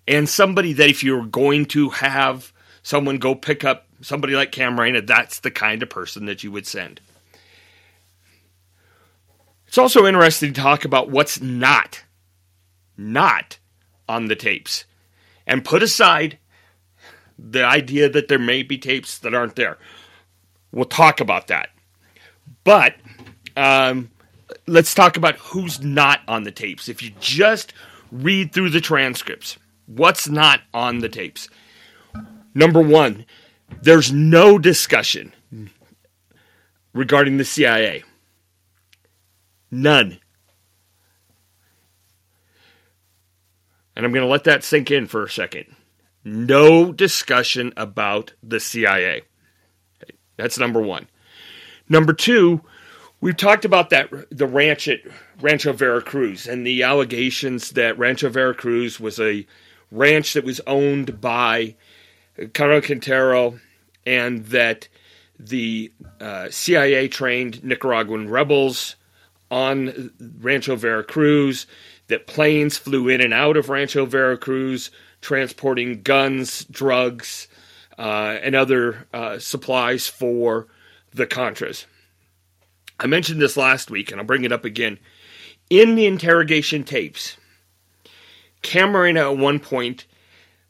and 0.09 0.29
somebody 0.29 0.73
that 0.73 0.89
if 0.89 1.05
you're 1.05 1.27
going 1.27 1.67
to 1.67 1.91
have 1.91 2.53
someone 2.83 3.19
go 3.19 3.35
pick 3.35 3.63
up 3.63 3.87
somebody 4.01 4.35
like 4.35 4.53
Camarena, 4.53 5.07
that's 5.07 5.41
the 5.41 5.51
kind 5.51 5.83
of 5.83 5.91
person 5.91 6.27
that 6.27 6.43
you 6.43 6.51
would 6.51 6.67
send. 6.67 7.01
It's 9.67 9.79
also 9.79 10.07
interesting 10.07 10.55
to 10.55 10.61
talk 10.61 10.87
about 10.87 11.11
what's 11.11 11.43
not, 11.43 12.03
not 12.97 13.59
on 14.09 14.27
the 14.27 14.37
tapes. 14.37 14.87
And 15.49 15.65
put 15.65 15.83
aside 15.83 16.39
the 17.39 17.65
idea 17.65 18.09
that 18.09 18.29
there 18.29 18.39
may 18.39 18.63
be 18.63 18.79
tapes 18.79 19.19
that 19.19 19.35
aren't 19.35 19.57
there. 19.57 19.79
We'll 20.71 20.85
talk 20.85 21.21
about 21.21 21.49
that. 21.49 21.71
But 22.65 22.95
um, 23.57 24.11
let's 24.67 24.95
talk 24.95 25.17
about 25.17 25.37
who's 25.37 25.83
not 25.83 26.21
on 26.29 26.45
the 26.45 26.51
tapes. 26.51 26.89
If 26.89 27.03
you 27.03 27.13
just 27.21 27.73
read 28.13 28.53
through 28.53 28.71
the 28.71 28.81
transcripts, 28.81 29.59
what's 29.87 30.29
not 30.29 30.61
on 30.75 30.99
the 30.99 31.09
tapes? 31.09 31.49
Number 32.55 32.81
one, 32.81 33.25
there's 33.83 34.13
no 34.13 34.59
discussion 34.59 35.33
regarding 36.93 37.37
the 37.37 37.45
CIA. 37.45 38.05
None. 39.71 40.19
And 43.99 44.07
I'm 44.07 44.13
going 44.13 44.25
to 44.25 44.31
let 44.31 44.45
that 44.45 44.63
sink 44.63 44.93
in 44.93 45.09
for 45.09 45.25
a 45.25 45.29
second. 45.29 45.67
No 46.25 46.93
discussion 46.93 47.73
about 47.77 48.33
the 48.45 48.61
CIA. 48.61 49.23
That's 50.37 50.57
number 50.57 50.81
one. 50.81 51.09
Number 51.89 52.13
two, 52.13 52.63
we've 53.21 53.37
talked 53.37 53.65
about 53.65 53.91
that 53.91 54.09
the 54.31 54.47
ranch 54.47 54.87
at 54.87 55.01
Rancho 55.41 55.73
Veracruz 55.73 56.47
and 56.47 56.65
the 56.65 56.85
allegations 56.85 57.73
that 57.73 57.99
Rancho 57.99 58.29
Veracruz 58.29 59.01
was 59.01 59.19
a 59.19 59.45
ranch 59.91 60.35
that 60.35 60.45
was 60.45 60.61
owned 60.69 61.21
by 61.21 61.75
Caro 62.55 62.81
Quintero 62.81 63.59
and 64.07 64.47
that 64.47 64.87
the 65.41 65.93
uh, 66.21 66.49
CIA 66.51 67.09
trained 67.09 67.65
Nicaraguan 67.65 68.31
rebels 68.31 68.95
on 69.51 70.13
Rancho 70.41 70.77
Veracruz, 70.77 71.67
that 72.09 72.27
planes 72.27 72.77
flew 72.77 73.09
in 73.09 73.21
and 73.21 73.33
out 73.33 73.57
of 73.57 73.69
Rancho 73.69 74.07
Veracruz 74.07 74.91
transporting 75.21 76.03
guns, 76.03 76.65
drugs, 76.65 77.49
uh, 77.99 78.39
and 78.43 78.55
other 78.55 79.07
uh, 79.13 79.39
supplies 79.39 80.07
for 80.07 80.69
the 81.13 81.27
Contras. 81.27 81.87
I 83.01 83.07
mentioned 83.07 83.41
this 83.41 83.57
last 83.57 83.91
week, 83.91 84.11
and 84.11 84.21
I'll 84.21 84.27
bring 84.27 84.45
it 84.45 84.53
up 84.53 84.65
again. 84.65 84.99
In 85.71 85.95
the 85.95 86.07
interrogation 86.07 86.85
tapes, 86.85 87.37
Camarena 88.63 89.33
at 89.33 89.39
one 89.39 89.61
point, 89.61 90.07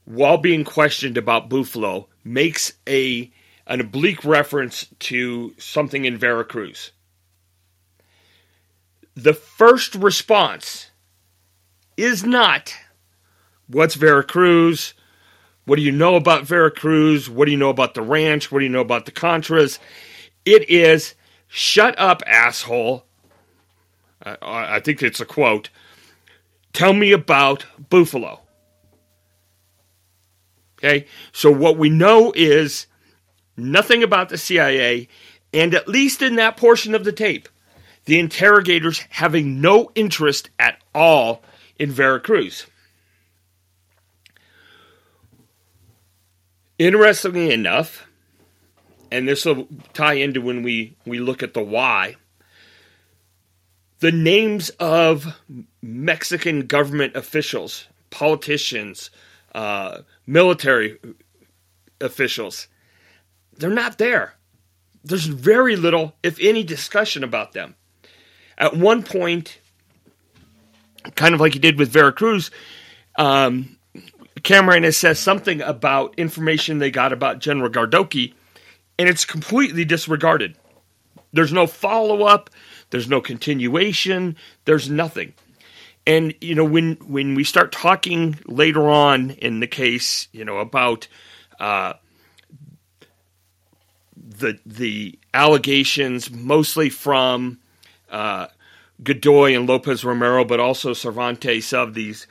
while 0.05 0.39
being 0.39 0.65
questioned 0.65 1.17
about 1.17 1.49
Buffalo, 1.49 2.09
makes 2.25 2.73
a 2.89 3.31
an 3.67 3.81
oblique 3.83 4.25
reference 4.25 4.87
to 4.99 5.55
something 5.59 6.07
in 6.07 6.17
Veracruz 6.17 6.93
the 9.19 9.35
first 9.35 9.97
response 9.97 10.93
is 11.99 12.25
not 12.25 12.75
what's 13.67 13.97
Veracruz? 13.97 14.95
What 15.67 15.77
do 15.77 15.83
you 15.83 15.93
know 15.93 16.15
about 16.15 16.47
Veracruz? 16.47 17.29
What 17.29 17.45
do 17.45 17.51
you 17.51 17.59
know 17.59 17.69
about 17.69 17.93
the 17.93 18.03
ranch? 18.03 18.51
What 18.51 18.61
do 18.61 18.65
you 18.65 18.71
know 18.71 18.81
about 18.81 19.05
the 19.05 19.13
Contras? 19.13 19.79
It 20.47 20.71
is 20.71 21.15
shut 21.47 21.99
up, 21.99 22.23
asshole. 22.27 23.05
Uh, 24.25 24.37
I 24.41 24.81
think 24.81 25.03
it's 25.03 25.21
a 25.21 25.27
quote. 25.27 25.69
Tell 26.73 26.93
me 26.93 27.13
about 27.13 27.67
Buffalo. 27.91 28.41
Okay, 30.79 31.07
so 31.33 31.51
what 31.51 31.77
we 31.77 31.91
know 31.91 32.33
is 32.35 32.87
nothing 33.57 34.05
about 34.05 34.29
the 34.29 34.39
CIA, 34.39 35.09
and 35.53 35.75
at 35.75 35.89
least 35.89 36.23
in 36.23 36.37
that 36.37 36.57
portion 36.57 36.95
of 36.95 37.03
the 37.03 37.13
tape, 37.13 37.49
the 38.05 38.21
interrogators 38.21 39.01
having 39.11 39.61
no 39.61 39.91
interest 39.97 40.51
at 40.59 40.81
all 40.95 41.43
in 41.79 41.91
Veracruz. 41.91 42.67
Interestingly 46.79 47.53
enough, 47.53 48.07
and 49.11 49.27
this 49.27 49.45
will 49.45 49.67
tie 49.95 50.15
into 50.15 50.41
when 50.41 50.63
we, 50.63 50.97
we 51.05 51.19
look 51.19 51.43
at 51.43 51.55
the 51.55 51.63
why, 51.63 52.17
the 54.01 54.13
names 54.13 54.71
of 54.79 55.35
Mexican 55.83 56.67
government 56.67 57.17
officials, 57.17 57.89
politicians, 58.11 59.11
uh, 59.55 60.03
military 60.27 60.99
officials, 62.01 62.69
they're 63.57 63.71
not 63.71 63.99
there. 63.99 64.35
There's 65.03 65.27
very 65.27 65.75
little, 65.75 66.15
if 66.23 66.39
any, 66.41 66.63
discussion 66.63 67.25
about 67.25 67.53
them. 67.53 67.75
At 68.57 68.77
one 68.77 69.03
point, 69.03 69.59
kind 71.15 71.35
of 71.35 71.41
like 71.41 71.53
he 71.53 71.59
did 71.59 71.79
with 71.79 71.91
Veracruz, 71.91 72.51
um, 73.17 73.77
Camarena 74.41 74.95
says 74.95 75.19
something 75.19 75.61
about 75.63 76.15
information 76.19 76.79
they 76.79 76.91
got 76.91 77.13
about 77.13 77.41
General 77.41 77.71
Gardoqui, 77.71 78.35
and 78.99 79.09
it's 79.09 79.25
completely 79.25 79.85
disregarded. 79.85 80.57
There's 81.33 81.53
no 81.53 81.67
follow 81.67 82.23
up. 82.23 82.51
There's 82.91 83.09
no 83.09 83.21
continuation. 83.21 84.37
There's 84.65 84.89
nothing. 84.89 85.35
And 86.07 86.35
you 86.41 86.55
know 86.55 86.65
when 86.65 86.95
when 87.07 87.35
we 87.35 87.45
start 87.45 87.71
talking 87.71 88.39
later 88.47 88.89
on 88.89 89.31
in 89.33 89.61
the 89.61 89.67
case, 89.67 90.29
you 90.33 90.45
know 90.45 90.57
about 90.57 91.07
uh, 91.61 91.95
the 94.17 94.59
the 94.65 95.19
allegations, 95.35 96.31
mostly 96.31 96.89
from 96.89 97.59
uh, 98.11 98.47
Godoy 99.03 99.55
and 99.55 99.69
Lopez 99.69 100.05
Romero, 100.05 100.45
but 100.45 100.61
also 100.61 100.93
Cervantes 100.93 101.73
of 101.73 101.95
these 101.95 102.27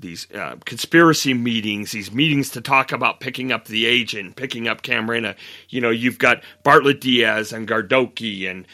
these 0.00 0.30
uh, 0.32 0.56
conspiracy 0.64 1.34
meetings, 1.34 1.90
these 1.90 2.12
meetings 2.12 2.50
to 2.50 2.60
talk 2.60 2.92
about 2.92 3.18
picking 3.18 3.50
up 3.50 3.64
the 3.66 3.84
agent, 3.84 4.36
picking 4.36 4.68
up 4.68 4.82
Camarena. 4.82 5.34
You 5.68 5.80
know, 5.80 5.90
you've 5.90 6.18
got 6.18 6.42
Bartlett 6.62 7.00
Diaz 7.00 7.52
and 7.52 7.66
Gardoqui 7.66 8.48
and 8.48 8.64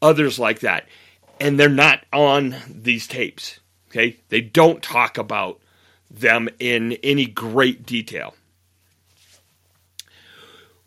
others 0.00 0.40
like 0.40 0.60
that, 0.60 0.86
and 1.38 1.58
they're 1.58 1.68
not 1.68 2.04
on 2.12 2.56
these 2.68 3.06
tapes. 3.06 3.60
Okay, 3.90 4.16
they 4.28 4.40
don't 4.40 4.82
talk 4.82 5.18
about 5.18 5.60
them 6.10 6.48
in 6.58 6.94
any 7.02 7.26
great 7.26 7.86
detail. 7.86 8.34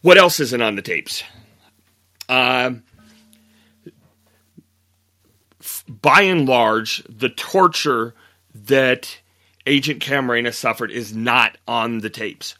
What 0.01 0.17
else 0.17 0.39
isn't 0.39 0.61
on 0.61 0.75
the 0.75 0.81
tapes? 0.81 1.23
Um, 2.27 2.83
by 5.87 6.21
and 6.21 6.47
large, 6.47 7.03
the 7.09 7.29
torture 7.29 8.13
that 8.53 9.19
Agent 9.65 10.01
Camarena 10.01 10.53
suffered 10.53 10.91
is 10.91 11.15
not 11.15 11.57
on 11.67 11.99
the 11.99 12.09
tapes. 12.09 12.55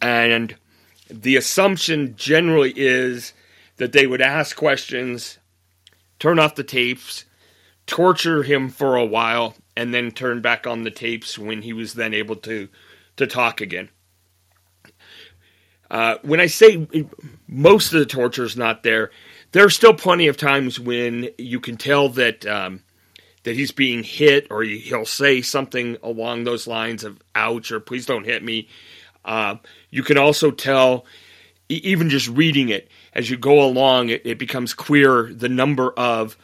And 0.00 0.54
the 1.08 1.36
assumption 1.36 2.14
generally 2.16 2.72
is 2.76 3.32
that 3.76 3.92
they 3.92 4.06
would 4.06 4.20
ask 4.20 4.56
questions, 4.56 5.38
turn 6.18 6.38
off 6.38 6.54
the 6.54 6.64
tapes, 6.64 7.24
torture 7.86 8.42
him 8.42 8.68
for 8.68 8.96
a 8.96 9.04
while, 9.04 9.54
and 9.76 9.94
then 9.94 10.10
turn 10.10 10.40
back 10.40 10.66
on 10.66 10.82
the 10.82 10.90
tapes 10.90 11.38
when 11.38 11.62
he 11.62 11.72
was 11.72 11.94
then 11.94 12.14
able 12.14 12.36
to, 12.36 12.68
to 13.16 13.26
talk 13.26 13.60
again. 13.60 13.88
Uh, 15.90 16.16
when 16.22 16.40
I 16.40 16.46
say 16.46 16.86
most 17.46 17.92
of 17.92 18.00
the 18.00 18.06
torture 18.06 18.44
is 18.44 18.56
not 18.56 18.82
there, 18.82 19.10
there 19.52 19.64
are 19.64 19.70
still 19.70 19.94
plenty 19.94 20.28
of 20.28 20.36
times 20.36 20.78
when 20.78 21.30
you 21.38 21.60
can 21.60 21.76
tell 21.76 22.08
that 22.10 22.46
um, 22.46 22.82
that 23.44 23.56
he's 23.56 23.72
being 23.72 24.02
hit, 24.02 24.46
or 24.50 24.62
he'll 24.62 25.06
say 25.06 25.42
something 25.42 25.96
along 26.02 26.44
those 26.44 26.66
lines 26.66 27.04
of 27.04 27.20
"ouch" 27.34 27.72
or 27.72 27.80
"please 27.80 28.06
don't 28.06 28.24
hit 28.24 28.42
me." 28.42 28.68
Uh, 29.24 29.56
you 29.90 30.02
can 30.02 30.18
also 30.18 30.50
tell, 30.50 31.04
even 31.68 32.08
just 32.08 32.28
reading 32.28 32.68
it 32.68 32.88
as 33.12 33.30
you 33.30 33.36
go 33.36 33.64
along, 33.64 34.10
it, 34.10 34.22
it 34.24 34.38
becomes 34.38 34.74
clear 34.74 35.32
the 35.32 35.48
number 35.48 35.90
of 35.92 36.36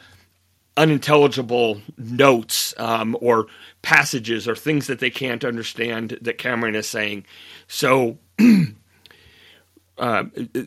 unintelligible 0.75 1.81
notes 1.97 2.73
um, 2.77 3.15
or 3.21 3.45
passages 3.83 4.47
or 4.47 4.55
things 4.55 4.87
that 4.87 4.99
they 4.99 5.11
can't 5.11 5.45
understand 5.45 6.17
that 6.21 6.39
Camarena 6.39 6.77
is 6.77 6.87
saying. 6.87 7.25
So 7.67 8.17
uh, 9.99 10.23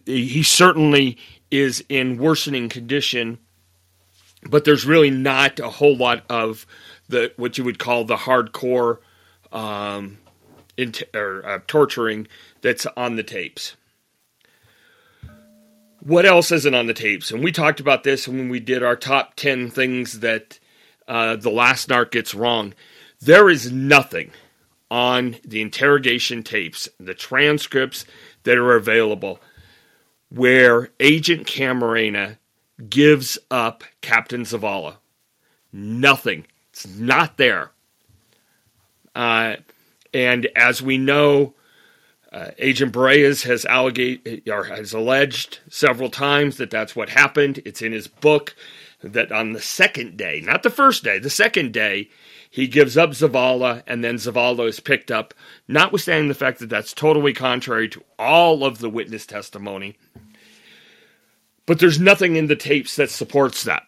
he 0.07 0.43
certainly 0.45 1.19
is 1.51 1.85
in 1.89 2.19
worsening 2.19 2.69
condition 2.69 3.39
but 4.49 4.65
there's 4.65 4.87
really 4.87 5.11
not 5.11 5.59
a 5.61 5.71
whole 5.71 5.97
lot 5.97 6.25
of 6.29 6.67
the 7.09 7.33
what 7.37 7.59
you 7.59 7.65
would 7.65 7.79
call 7.79 8.05
the 8.05 8.17
hardcore 8.17 8.99
um, 9.53 10.19
or, 11.15 11.43
uh, 11.47 11.59
torturing 11.67 12.29
that's 12.61 12.87
on 12.97 13.17
the 13.17 13.23
tapes. 13.23 13.77
What 16.01 16.27
else 16.27 16.53
isn't 16.53 16.75
on 16.75 16.87
the 16.87 16.95
tapes? 16.95 17.31
And 17.31 17.43
we 17.43 17.51
talked 17.51 17.81
about 17.81 18.05
this 18.05 18.29
when 18.29 18.49
we 18.49 18.61
did 18.61 18.83
our 18.83 18.97
top 18.97 19.35
10 19.35 19.71
things 19.71 20.21
that 20.21 20.61
uh, 21.09 21.37
the 21.37 21.51
last 21.51 21.89
narc 21.89 22.13
gets 22.13 22.35
wrong. 22.35 22.75
There 23.21 23.49
is 23.49 23.73
nothing 23.73 24.31
on 24.89 25.37
the 25.45 25.61
interrogation 25.61 26.45
tapes, 26.45 26.89
the 27.01 27.15
transcripts 27.15 28.05
that 28.45 28.57
are 28.57 28.77
available, 28.77 29.41
where 30.31 30.91
Agent 31.01 31.47
Camarena 31.47 32.39
gives 32.89 33.39
up 33.51 33.85
Captain 34.01 34.43
Zavala. 34.43 34.97
Nothing. 35.73 36.47
It's 36.71 36.87
not 36.87 37.37
there. 37.37 37.71
Uh, 39.15 39.57
and 40.13 40.47
as 40.55 40.83
we 40.83 40.99
know, 40.99 41.55
uh, 42.33 42.51
Agent 42.59 42.93
Berrellez 42.93 43.45
has 43.45 43.65
or 43.65 44.65
has 44.65 44.93
alleged 44.93 45.61
several 45.71 46.11
times 46.11 46.59
that 46.59 46.71
that's 46.71 46.95
what 46.95 47.09
happened. 47.09 47.63
It's 47.65 47.83
in 47.83 47.93
his 47.93 48.09
book 48.09 48.55
that 49.03 49.33
on 49.33 49.53
the 49.53 49.61
second 49.61 50.17
day, 50.17 50.43
not 50.45 50.63
the 50.63 50.71
first 50.71 51.05
day, 51.05 51.19
the 51.19 51.31
second 51.31 51.73
day, 51.73 52.11
he 52.51 52.67
gives 52.67 52.97
up 52.97 53.11
Zavala, 53.11 53.83
and 53.87 54.03
then 54.03 54.17
Zavala 54.17 54.69
is 54.69 54.81
picked 54.81 55.11
up, 55.11 55.35
notwithstanding 55.69 56.29
the 56.29 56.35
fact 56.35 56.59
that 56.61 56.69
that's 56.69 56.93
totally 56.93 57.33
contrary 57.33 57.89
to 57.91 58.03
all 58.19 58.65
of 58.65 58.79
the 58.79 58.91
witness 58.91 59.27
testimony. 59.27 59.97
But 61.67 61.81
there's 61.81 62.01
nothing 62.01 62.37
in 62.37 62.47
the 62.47 62.57
tapes 62.57 62.97
that 62.97 63.11
supports 63.11 63.65
that. 63.65 63.83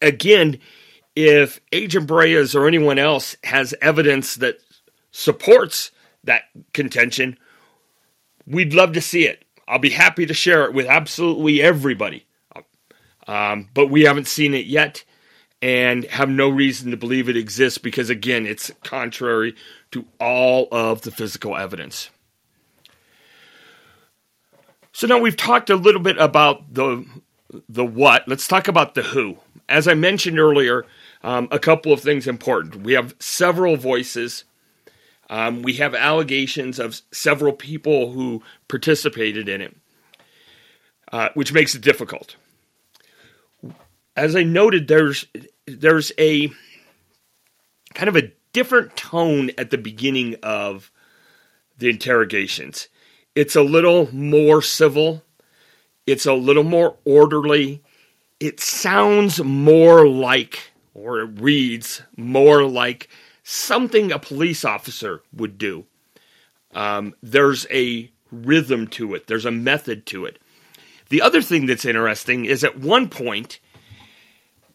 Again, 0.00 0.58
if 1.14 1.60
Agent 1.72 2.08
Berrellez 2.08 2.54
or 2.54 2.66
anyone 2.66 2.98
else 2.98 3.36
has 3.44 3.74
evidence 3.82 4.36
that 4.36 4.58
supports 5.10 5.90
that 6.24 6.44
contention, 6.72 7.38
we'd 8.46 8.72
love 8.72 8.92
to 8.92 9.00
see 9.00 9.26
it. 9.26 9.44
I'll 9.68 9.78
be 9.78 9.90
happy 9.90 10.26
to 10.26 10.34
share 10.34 10.64
it 10.64 10.74
with 10.74 10.86
absolutely 10.86 11.62
everybody. 11.62 12.26
Um, 13.26 13.68
but 13.74 13.88
we 13.88 14.02
haven't 14.02 14.26
seen 14.26 14.54
it 14.54 14.66
yet 14.66 15.04
and 15.62 16.04
have 16.06 16.28
no 16.28 16.48
reason 16.48 16.90
to 16.90 16.96
believe 16.96 17.28
it 17.28 17.36
exists 17.36 17.78
because, 17.78 18.10
again, 18.10 18.44
it's 18.44 18.72
contrary 18.82 19.54
to 19.92 20.04
all 20.20 20.66
of 20.72 21.02
the 21.02 21.12
physical 21.12 21.56
evidence. 21.56 22.10
So 24.92 25.06
now 25.06 25.18
we've 25.18 25.36
talked 25.36 25.70
a 25.70 25.76
little 25.76 26.02
bit 26.02 26.18
about 26.18 26.74
the 26.74 27.06
the 27.68 27.84
what. 27.84 28.26
Let's 28.26 28.48
talk 28.48 28.66
about 28.66 28.94
the 28.94 29.02
who. 29.02 29.38
As 29.68 29.86
I 29.86 29.94
mentioned 29.94 30.38
earlier, 30.38 30.84
um, 31.22 31.48
a 31.50 31.58
couple 31.58 31.92
of 31.92 32.00
things 32.00 32.26
important. 32.26 32.82
We 32.82 32.94
have 32.94 33.14
several 33.18 33.76
voices. 33.76 34.44
Um, 35.30 35.62
we 35.62 35.74
have 35.74 35.94
allegations 35.94 36.78
of 36.78 37.00
several 37.12 37.52
people 37.52 38.12
who 38.12 38.42
participated 38.68 39.48
in 39.48 39.60
it, 39.60 39.76
uh, 41.10 41.28
which 41.34 41.52
makes 41.52 41.74
it 41.74 41.82
difficult. 41.82 42.36
As 44.16 44.36
I 44.36 44.42
noted, 44.42 44.88
there's 44.88 45.26
there's 45.66 46.12
a 46.18 46.50
kind 47.94 48.08
of 48.08 48.16
a 48.16 48.32
different 48.52 48.96
tone 48.96 49.50
at 49.58 49.70
the 49.70 49.78
beginning 49.78 50.36
of 50.42 50.90
the 51.78 51.88
interrogations. 51.88 52.88
It's 53.34 53.56
a 53.56 53.62
little 53.62 54.14
more 54.14 54.62
civil. 54.62 55.22
It's 56.06 56.26
a 56.26 56.34
little 56.34 56.64
more 56.64 56.96
orderly. 57.04 57.82
It 58.40 58.60
sounds 58.60 59.42
more 59.42 60.06
like, 60.06 60.72
or 60.94 61.20
it 61.20 61.40
reads 61.40 62.02
more 62.16 62.64
like 62.64 63.08
something 63.42 64.12
a 64.12 64.18
police 64.18 64.64
officer 64.64 65.22
would 65.32 65.58
do. 65.58 65.86
Um, 66.74 67.14
there's 67.22 67.66
a 67.70 68.10
rhythm 68.30 68.86
to 68.88 69.14
it, 69.14 69.26
there's 69.26 69.44
a 69.44 69.50
method 69.50 70.06
to 70.06 70.24
it. 70.24 70.38
The 71.10 71.20
other 71.20 71.42
thing 71.42 71.66
that's 71.66 71.84
interesting 71.84 72.46
is 72.46 72.64
at 72.64 72.78
one 72.78 73.08
point, 73.08 73.60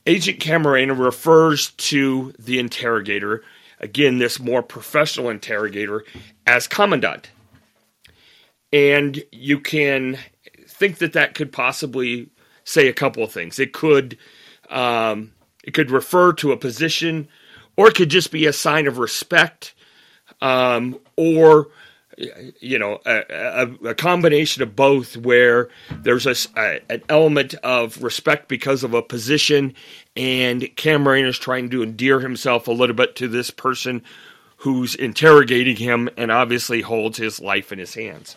Agent 0.08 0.40
Camarena 0.40 0.98
refers 0.98 1.72
to 1.72 2.34
the 2.40 2.60
interrogator, 2.60 3.44
again, 3.82 4.20
this 4.20 4.40
more 4.40 4.64
professional 4.64 5.30
interrogator, 5.30 6.06
as 6.48 6.66
commandant. 6.66 7.30
And 8.72 9.22
you 9.34 9.60
can 9.60 10.18
think 10.66 11.00
that 11.00 11.14
that 11.14 11.36
could 11.36 11.52
possibly 11.52 12.30
say 12.64 12.88
a 12.88 12.94
couple 12.94 13.22
of 13.22 13.32
things. 13.34 13.60
It 13.60 13.74
could 13.74 14.18
um, 14.70 15.34
it 15.64 15.74
could 15.74 15.92
refer 15.92 16.32
to 16.34 16.54
a 16.54 16.58
position, 16.58 17.28
or 17.76 17.90
it 17.90 17.96
could 17.96 18.10
just 18.10 18.32
be 18.32 18.46
a 18.46 18.54
sign 18.54 18.88
of 18.88 18.98
respect, 18.98 19.74
um, 20.42 21.00
or 21.18 21.68
you 22.18 22.80
know 22.80 23.00
a, 23.06 23.24
a, 23.30 23.90
a, 23.90 23.96
combination 23.96 24.64
of 24.64 24.76
both, 24.76 25.16
where 25.18 25.70
there's 25.92 26.26
a, 26.26 26.36
a, 26.60 26.82
an 26.92 27.04
element 27.10 27.54
of 27.56 28.02
respect 28.02 28.48
because 28.48 28.84
of 28.84 28.94
a 28.94 29.02
position, 29.02 29.76
and 30.16 30.62
Camarena 30.62 31.28
is 31.28 31.38
trying 31.38 31.70
to 31.70 31.84
endear 31.84 32.20
himself 32.20 32.68
a 32.68 32.72
little 32.72 32.96
bit 32.96 33.16
to 33.18 33.28
this 33.28 33.52
person 33.52 34.04
who's 34.58 34.96
interrogating 34.96 35.76
him, 35.76 36.10
and 36.18 36.32
obviously 36.32 36.82
holds 36.82 37.18
his 37.18 37.40
life 37.40 37.72
in 37.72 37.78
his 37.78 37.94
hands. 37.94 38.36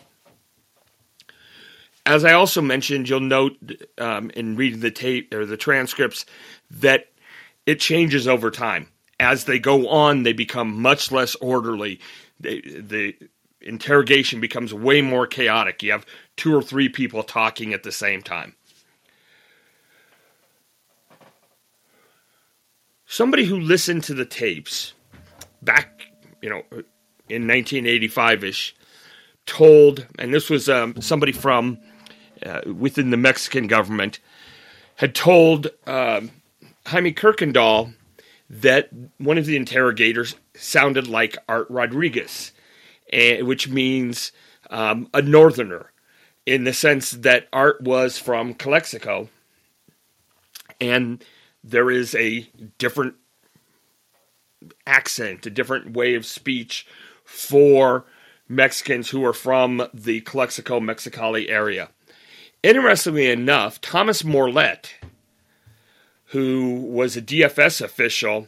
As 2.05 2.23
I 2.23 2.33
also 2.33 2.61
mentioned, 2.61 3.09
you'll 3.09 3.19
note 3.19 3.57
um, 3.97 4.31
in 4.31 4.55
reading 4.55 4.79
the 4.79 4.91
tape 4.91 5.33
or 5.33 5.45
the 5.45 5.57
transcripts 5.57 6.25
that 6.69 7.07
it 7.65 7.79
changes 7.79 8.27
over 8.27 8.51
time. 8.51 8.87
As 9.19 9.45
they 9.45 9.59
go 9.59 9.87
on, 9.87 10.23
they 10.23 10.33
become 10.33 10.81
much 10.81 11.11
less 11.11 11.35
orderly. 11.35 11.99
They, 12.39 12.61
the 12.61 13.15
interrogation 13.61 14.39
becomes 14.39 14.73
way 14.73 15.01
more 15.01 15.27
chaotic. 15.27 15.83
You 15.83 15.91
have 15.91 16.05
two 16.37 16.55
or 16.55 16.61
three 16.61 16.89
people 16.89 17.23
talking 17.23 17.73
at 17.73 17.83
the 17.83 17.91
same 17.91 18.21
time. 18.21 18.55
Somebody 23.05 23.45
who 23.45 23.59
listened 23.59 24.03
to 24.05 24.13
the 24.13 24.25
tapes 24.25 24.93
back, 25.61 26.07
you 26.41 26.49
know, 26.49 26.63
in 27.27 27.47
1985 27.47 28.43
ish, 28.45 28.75
told, 29.45 30.07
and 30.17 30.33
this 30.33 30.49
was 30.49 30.69
um, 30.69 31.01
somebody 31.01 31.31
from 31.31 31.77
uh, 32.45 32.61
within 32.73 33.09
the 33.09 33.17
Mexican 33.17 33.67
government, 33.67 34.19
had 34.95 35.13
told 35.13 35.67
um, 35.87 36.31
Jaime 36.85 37.13
Kuykendall 37.13 37.93
that 38.49 38.89
one 39.17 39.37
of 39.37 39.45
the 39.45 39.55
interrogators 39.55 40.35
sounded 40.55 41.07
like 41.07 41.37
Art 41.47 41.67
Rodriguez, 41.69 42.51
which 43.11 43.69
means 43.69 44.31
um, 44.69 45.09
a 45.13 45.21
northerner, 45.21 45.91
in 46.45 46.63
the 46.63 46.73
sense 46.73 47.11
that 47.11 47.47
Art 47.53 47.81
was 47.81 48.17
from 48.17 48.53
Calexico, 48.53 49.29
and 50.79 51.23
there 51.63 51.91
is 51.91 52.15
a 52.15 52.49
different 52.77 53.15
accent, 54.85 55.45
a 55.45 55.49
different 55.49 55.95
way 55.95 56.15
of 56.15 56.25
speech 56.25 56.87
for 57.23 58.05
Mexicans 58.47 59.09
who 59.09 59.23
are 59.25 59.33
from 59.33 59.87
the 59.93 60.21
Calexico 60.21 60.79
Mexicali 60.79 61.49
area. 61.49 61.89
Interestingly 62.63 63.29
enough, 63.29 63.79
Thomas 63.81 64.23
Morlet, 64.23 64.93
who 66.25 66.75
was 66.75 67.15
a 67.15 67.21
DFS 67.21 67.81
official, 67.81 68.47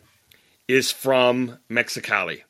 is 0.67 0.91
from 0.91 1.60
Mexicali. 1.69 2.43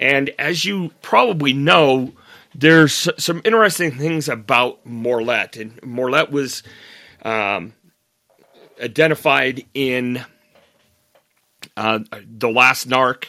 And 0.00 0.30
as 0.38 0.64
you 0.64 0.90
probably 1.02 1.52
know, 1.52 2.14
there's 2.54 3.08
some 3.18 3.42
interesting 3.44 3.92
things 3.92 4.28
about 4.28 4.84
Morlet. 4.84 5.60
And 5.60 5.80
Morlet 5.82 6.30
was 6.30 6.62
um, 7.22 7.74
identified 8.82 9.66
in 9.74 10.24
uh, 11.76 12.00
the 12.26 12.48
last 12.48 12.88
narc 12.88 13.26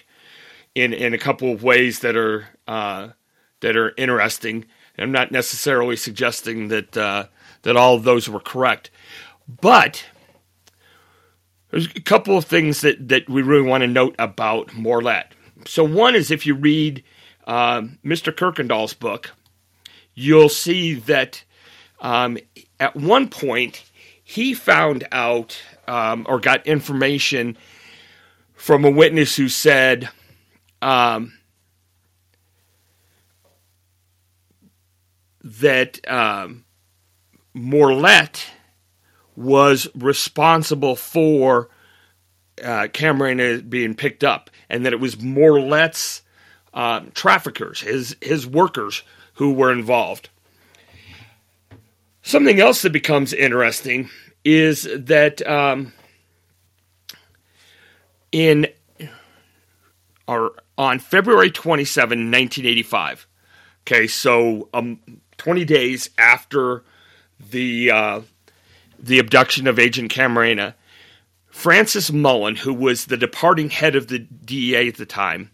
in 0.73 0.93
in 0.93 1.13
a 1.13 1.17
couple 1.17 1.51
of 1.51 1.61
ways 1.61 1.99
that 1.99 2.15
are 2.15 2.47
uh, 2.67 3.09
that 3.59 3.75
are 3.75 3.93
interesting. 3.97 4.65
I'm 4.97 5.11
not 5.11 5.31
necessarily 5.31 5.95
suggesting 5.95 6.69
that 6.69 6.95
uh, 6.95 7.25
that 7.63 7.75
all 7.75 7.95
of 7.95 8.03
those 8.03 8.29
were 8.29 8.39
correct. 8.39 8.91
But 9.47 10.05
there's 11.69 11.87
a 11.87 12.01
couple 12.01 12.37
of 12.37 12.45
things 12.45 12.81
that, 12.81 13.09
that 13.09 13.29
we 13.29 13.41
really 13.41 13.67
want 13.67 13.81
to 13.81 13.87
note 13.87 14.15
about 14.19 14.73
Morlet. 14.73 15.25
So, 15.65 15.83
one 15.83 16.15
is 16.15 16.31
if 16.31 16.45
you 16.45 16.55
read 16.55 17.03
uh, 17.45 17.81
Mr. 18.03 18.33
Kuykendall's 18.33 18.93
book, 18.93 19.31
you'll 20.13 20.49
see 20.49 20.93
that 20.95 21.43
um, 21.99 22.37
at 22.79 22.95
one 22.95 23.29
point 23.29 23.83
he 24.23 24.53
found 24.53 25.07
out 25.11 25.61
um, 25.87 26.25
or 26.29 26.39
got 26.39 26.65
information 26.65 27.57
from 28.53 28.85
a 28.85 28.91
witness 28.91 29.35
who 29.35 29.49
said, 29.49 30.09
um, 30.81 31.33
that 35.43 35.99
um, 36.09 36.65
Morlet 37.53 38.45
was 39.35 39.87
responsible 39.95 40.95
for 40.95 41.69
uh, 42.63 42.87
Camarena 42.91 43.67
being 43.67 43.95
picked 43.95 44.23
up, 44.23 44.49
and 44.69 44.85
that 44.85 44.93
it 44.93 44.99
was 44.99 45.21
Morlet's 45.21 46.21
uh, 46.73 47.01
traffickers, 47.13 47.81
his 47.81 48.15
his 48.21 48.47
workers, 48.47 49.03
who 49.35 49.53
were 49.53 49.71
involved. 49.71 50.29
Something 52.21 52.59
else 52.59 52.83
that 52.83 52.91
becomes 52.91 53.33
interesting 53.33 54.09
is 54.43 54.87
that 54.95 55.45
um, 55.47 55.93
in 58.31 58.67
or 60.27 60.53
on 60.77 60.99
February 60.99 61.51
27, 61.51 62.09
1985. 62.19 63.27
Okay, 63.83 64.07
so 64.07 64.69
um, 64.73 64.99
20 65.37 65.65
days 65.65 66.09
after 66.17 66.83
the 67.49 67.91
uh, 67.91 68.21
the 68.99 69.19
abduction 69.19 69.67
of 69.67 69.79
Agent 69.79 70.11
Camarena, 70.11 70.75
Francis 71.51 72.11
Mullen, 72.11 72.55
who 72.55 72.73
was 72.73 73.05
the 73.05 73.17
departing 73.17 73.69
head 73.69 73.95
of 73.95 74.07
the 74.07 74.19
DEA 74.19 74.87
at 74.87 74.95
the 74.95 75.05
time, 75.05 75.51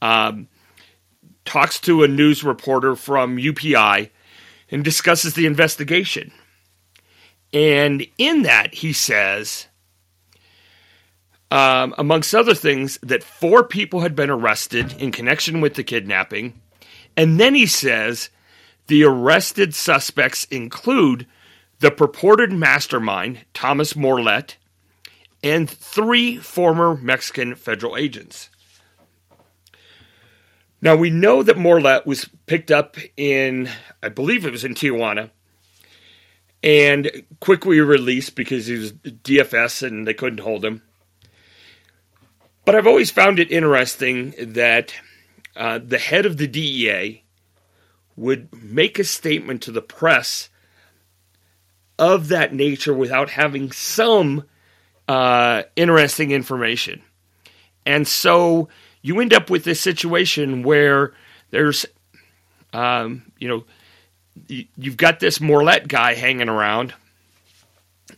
um, 0.00 0.48
talks 1.44 1.80
to 1.80 2.04
a 2.04 2.08
news 2.08 2.44
reporter 2.44 2.94
from 2.94 3.36
UPI 3.36 4.10
and 4.70 4.84
discusses 4.84 5.34
the 5.34 5.46
investigation. 5.46 6.30
And 7.52 8.06
in 8.18 8.42
that, 8.42 8.74
he 8.74 8.92
says 8.92 9.66
um, 11.54 11.94
amongst 11.98 12.34
other 12.34 12.54
things, 12.54 12.98
that 13.00 13.22
four 13.22 13.62
people 13.62 14.00
had 14.00 14.16
been 14.16 14.28
arrested 14.28 14.92
in 14.94 15.12
connection 15.12 15.60
with 15.60 15.74
the 15.74 15.84
kidnapping. 15.84 16.60
And 17.16 17.38
then 17.38 17.54
he 17.54 17.66
says 17.66 18.28
the 18.88 19.04
arrested 19.04 19.72
suspects 19.72 20.46
include 20.46 21.28
the 21.78 21.92
purported 21.92 22.50
mastermind, 22.50 23.44
Thomas 23.54 23.94
Morlet, 23.94 24.56
and 25.44 25.68
three 25.68 26.38
former 26.38 26.96
Mexican 26.96 27.54
federal 27.54 27.98
agents. 27.98 28.48
Now, 30.80 30.96
we 30.96 31.10
know 31.10 31.42
that 31.42 31.58
Morlet 31.58 32.06
was 32.06 32.28
picked 32.46 32.70
up 32.70 32.96
in, 33.16 33.68
I 34.02 34.08
believe 34.08 34.44
it 34.44 34.52
was 34.52 34.64
in 34.64 34.74
Tijuana, 34.74 35.30
and 36.62 37.24
quickly 37.40 37.78
released 37.80 38.34
because 38.34 38.66
he 38.66 38.78
was 38.78 38.92
DFS 38.92 39.86
and 39.86 40.06
they 40.06 40.14
couldn't 40.14 40.40
hold 40.40 40.64
him. 40.64 40.82
But 42.64 42.74
I've 42.74 42.86
always 42.86 43.10
found 43.10 43.38
it 43.38 43.52
interesting 43.52 44.34
that 44.38 44.94
uh, 45.54 45.78
the 45.78 45.98
head 45.98 46.24
of 46.24 46.38
the 46.38 46.46
DEA 46.46 47.22
would 48.16 48.48
make 48.62 48.98
a 48.98 49.04
statement 49.04 49.60
to 49.62 49.70
the 49.70 49.82
press 49.82 50.48
of 51.98 52.28
that 52.28 52.54
nature 52.54 52.94
without 52.94 53.30
having 53.30 53.70
some 53.72 54.44
uh, 55.08 55.62
interesting 55.76 56.30
information. 56.30 57.02
And 57.86 58.06
so 58.08 58.68
you 59.02 59.20
end 59.20 59.34
up 59.34 59.50
with 59.50 59.64
this 59.64 59.80
situation 59.80 60.62
where 60.62 61.12
there's, 61.50 61.86
um, 62.72 63.30
you 63.38 63.48
know, 63.48 63.64
you've 64.48 64.96
got 64.96 65.20
this 65.20 65.38
Morlet 65.38 65.88
guy 65.88 66.14
hanging 66.14 66.48
around 66.48 66.94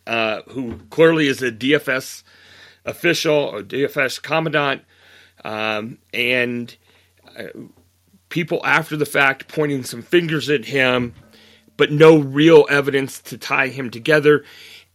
uh, 0.06 0.42
who 0.48 0.78
clearly 0.90 1.26
is 1.26 1.42
a 1.42 1.50
DFS 1.50 2.22
official 2.84 3.34
or 3.34 3.62
DFS 3.62 4.22
commandant, 4.22 4.82
um, 5.44 5.98
and 6.14 6.76
uh, 7.36 7.44
people 8.28 8.60
after 8.64 8.96
the 8.96 9.06
fact 9.06 9.48
pointing 9.48 9.82
some 9.82 10.02
fingers 10.02 10.48
at 10.48 10.64
him, 10.64 11.14
but 11.76 11.90
no 11.90 12.18
real 12.18 12.66
evidence 12.70 13.20
to 13.20 13.36
tie 13.36 13.68
him 13.68 13.90
together. 13.90 14.44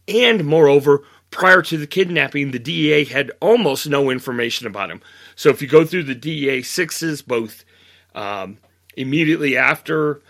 And 0.07 0.45
moreover, 0.45 1.03
prior 1.31 1.61
to 1.63 1.77
the 1.77 1.87
kidnapping, 1.87 2.51
the 2.51 2.59
DEA 2.59 3.05
had 3.05 3.31
almost 3.41 3.87
no 3.87 4.09
information 4.09 4.67
about 4.67 4.91
him. 4.91 5.01
So 5.35 5.49
if 5.49 5.61
you 5.61 5.67
go 5.67 5.85
through 5.85 6.03
the 6.03 6.15
DEA 6.15 6.61
sixes, 6.61 7.21
both 7.21 7.63
um, 8.13 8.57
immediately 8.95 9.57
after 9.57 10.21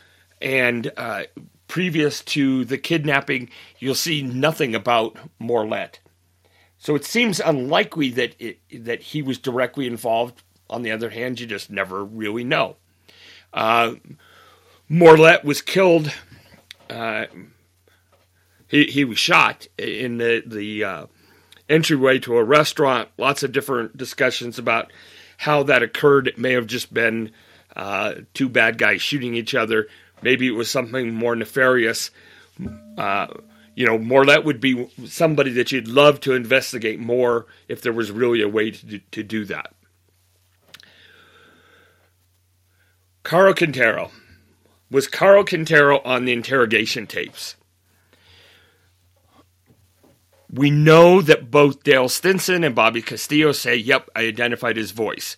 and 0.41 0.91
uh, 0.95 1.23
previous 1.67 2.21
to 2.21 2.63
the 2.65 2.77
kidnapping, 2.77 3.49
you'll 3.79 3.95
see 3.95 4.21
nothing 4.21 4.75
about 4.75 5.17
Morlet. 5.39 5.99
So 6.77 6.95
it 6.95 7.05
seems 7.05 7.39
unlikely 7.39 8.09
that 8.11 8.35
it, 8.39 8.59
that 8.85 9.01
he 9.01 9.21
was 9.21 9.37
directly 9.37 9.87
involved. 9.87 10.43
On 10.69 10.83
the 10.83 10.91
other 10.91 11.09
hand, 11.09 11.39
you 11.39 11.45
just 11.45 11.69
never 11.69 12.03
really 12.03 12.43
know. 12.43 12.77
Uh, 13.53 13.95
was 14.89 15.61
killed. 15.61 16.13
Uh, 16.89 17.25
he 18.71 18.85
he 18.85 19.03
was 19.03 19.19
shot 19.19 19.67
in 19.77 20.17
the 20.17 20.41
the 20.45 20.83
uh, 20.83 21.05
entryway 21.69 22.19
to 22.19 22.37
a 22.37 22.43
restaurant. 22.43 23.09
Lots 23.17 23.43
of 23.43 23.51
different 23.51 23.97
discussions 23.97 24.57
about 24.57 24.93
how 25.37 25.63
that 25.63 25.83
occurred. 25.83 26.29
It 26.29 26.37
may 26.37 26.53
have 26.53 26.67
just 26.67 26.93
been 26.93 27.31
uh, 27.75 28.15
two 28.33 28.47
bad 28.47 28.77
guys 28.77 29.01
shooting 29.01 29.35
each 29.35 29.53
other. 29.53 29.87
Maybe 30.21 30.47
it 30.47 30.51
was 30.51 30.71
something 30.71 31.13
more 31.13 31.35
nefarious. 31.35 32.11
Uh, 32.97 33.27
you 33.75 33.85
know, 33.85 33.97
Morlet 33.97 34.45
would 34.45 34.61
be 34.61 34.89
somebody 35.05 35.51
that 35.53 35.71
you'd 35.71 35.87
love 35.87 36.21
to 36.21 36.33
investigate 36.33 36.99
more 36.99 37.47
if 37.67 37.81
there 37.81 37.93
was 37.93 38.09
really 38.09 38.41
a 38.41 38.47
way 38.47 38.71
to 38.71 38.85
do, 38.85 38.99
to 39.11 39.23
do 39.23 39.45
that. 39.45 39.73
Caro 43.23 43.53
Quintero. 43.53 44.11
Was 44.89 45.07
Caro 45.07 45.43
Quintero 45.43 45.99
on 46.03 46.25
the 46.25 46.33
interrogation 46.33 47.07
tapes? 47.07 47.55
We 50.51 50.69
know 50.69 51.21
that 51.21 51.49
both 51.49 51.83
Dale 51.83 52.09
Stinson 52.09 52.63
and 52.63 52.75
Bobby 52.75 53.01
Castillo 53.01 53.53
say, 53.53 53.75
yep, 53.75 54.09
I 54.15 54.23
identified 54.23 54.75
his 54.75 54.91
voice. 54.91 55.37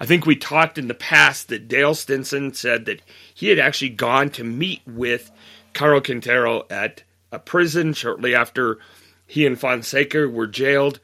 I 0.00 0.06
think 0.06 0.26
we 0.26 0.36
talked 0.36 0.78
in 0.78 0.88
the 0.88 0.94
past 0.94 1.48
that 1.48 1.68
Dale 1.68 1.94
Stinson 1.94 2.54
said 2.54 2.84
that 2.86 3.02
he 3.34 3.48
had 3.48 3.58
actually 3.58 3.90
gone 3.90 4.30
to 4.30 4.44
meet 4.44 4.82
with 4.86 5.30
Caro 5.74 6.00
Quintero 6.00 6.64
at 6.70 7.02
a 7.30 7.38
prison 7.38 7.92
shortly 7.92 8.34
after 8.34 8.78
he 9.26 9.46
and 9.46 9.58
Fonseca 9.58 10.28
were 10.28 10.46
jailed. 10.46 11.00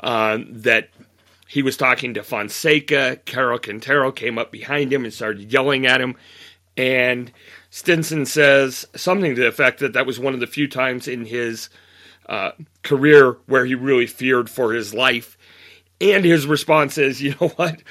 Uh, 0.00 0.38
that 0.48 0.88
he 1.46 1.62
was 1.62 1.76
talking 1.76 2.14
to 2.14 2.22
Fonseca. 2.22 3.18
Caro 3.26 3.58
Quintero 3.58 4.10
came 4.10 4.38
up 4.38 4.50
behind 4.50 4.90
him 4.90 5.04
and 5.04 5.12
started 5.12 5.52
yelling 5.52 5.86
at 5.86 6.00
him. 6.00 6.16
And 6.78 7.30
Stinson 7.68 8.24
says 8.24 8.86
something 8.96 9.34
to 9.34 9.40
the 9.42 9.48
effect 9.48 9.80
that 9.80 9.92
that 9.92 10.06
was 10.06 10.18
one 10.18 10.32
of 10.32 10.40
the 10.40 10.46
few 10.46 10.66
times 10.66 11.06
in 11.06 11.26
his 11.26 11.68
uh, 12.28 12.52
career 12.82 13.38
where 13.46 13.64
he 13.64 13.74
really 13.74 14.06
feared 14.06 14.48
for 14.48 14.72
his 14.72 14.94
life. 14.94 15.36
And 16.00 16.24
his 16.24 16.46
response 16.46 16.98
is, 16.98 17.22
"You 17.22 17.34
know 17.40 17.48
what? 17.48 17.82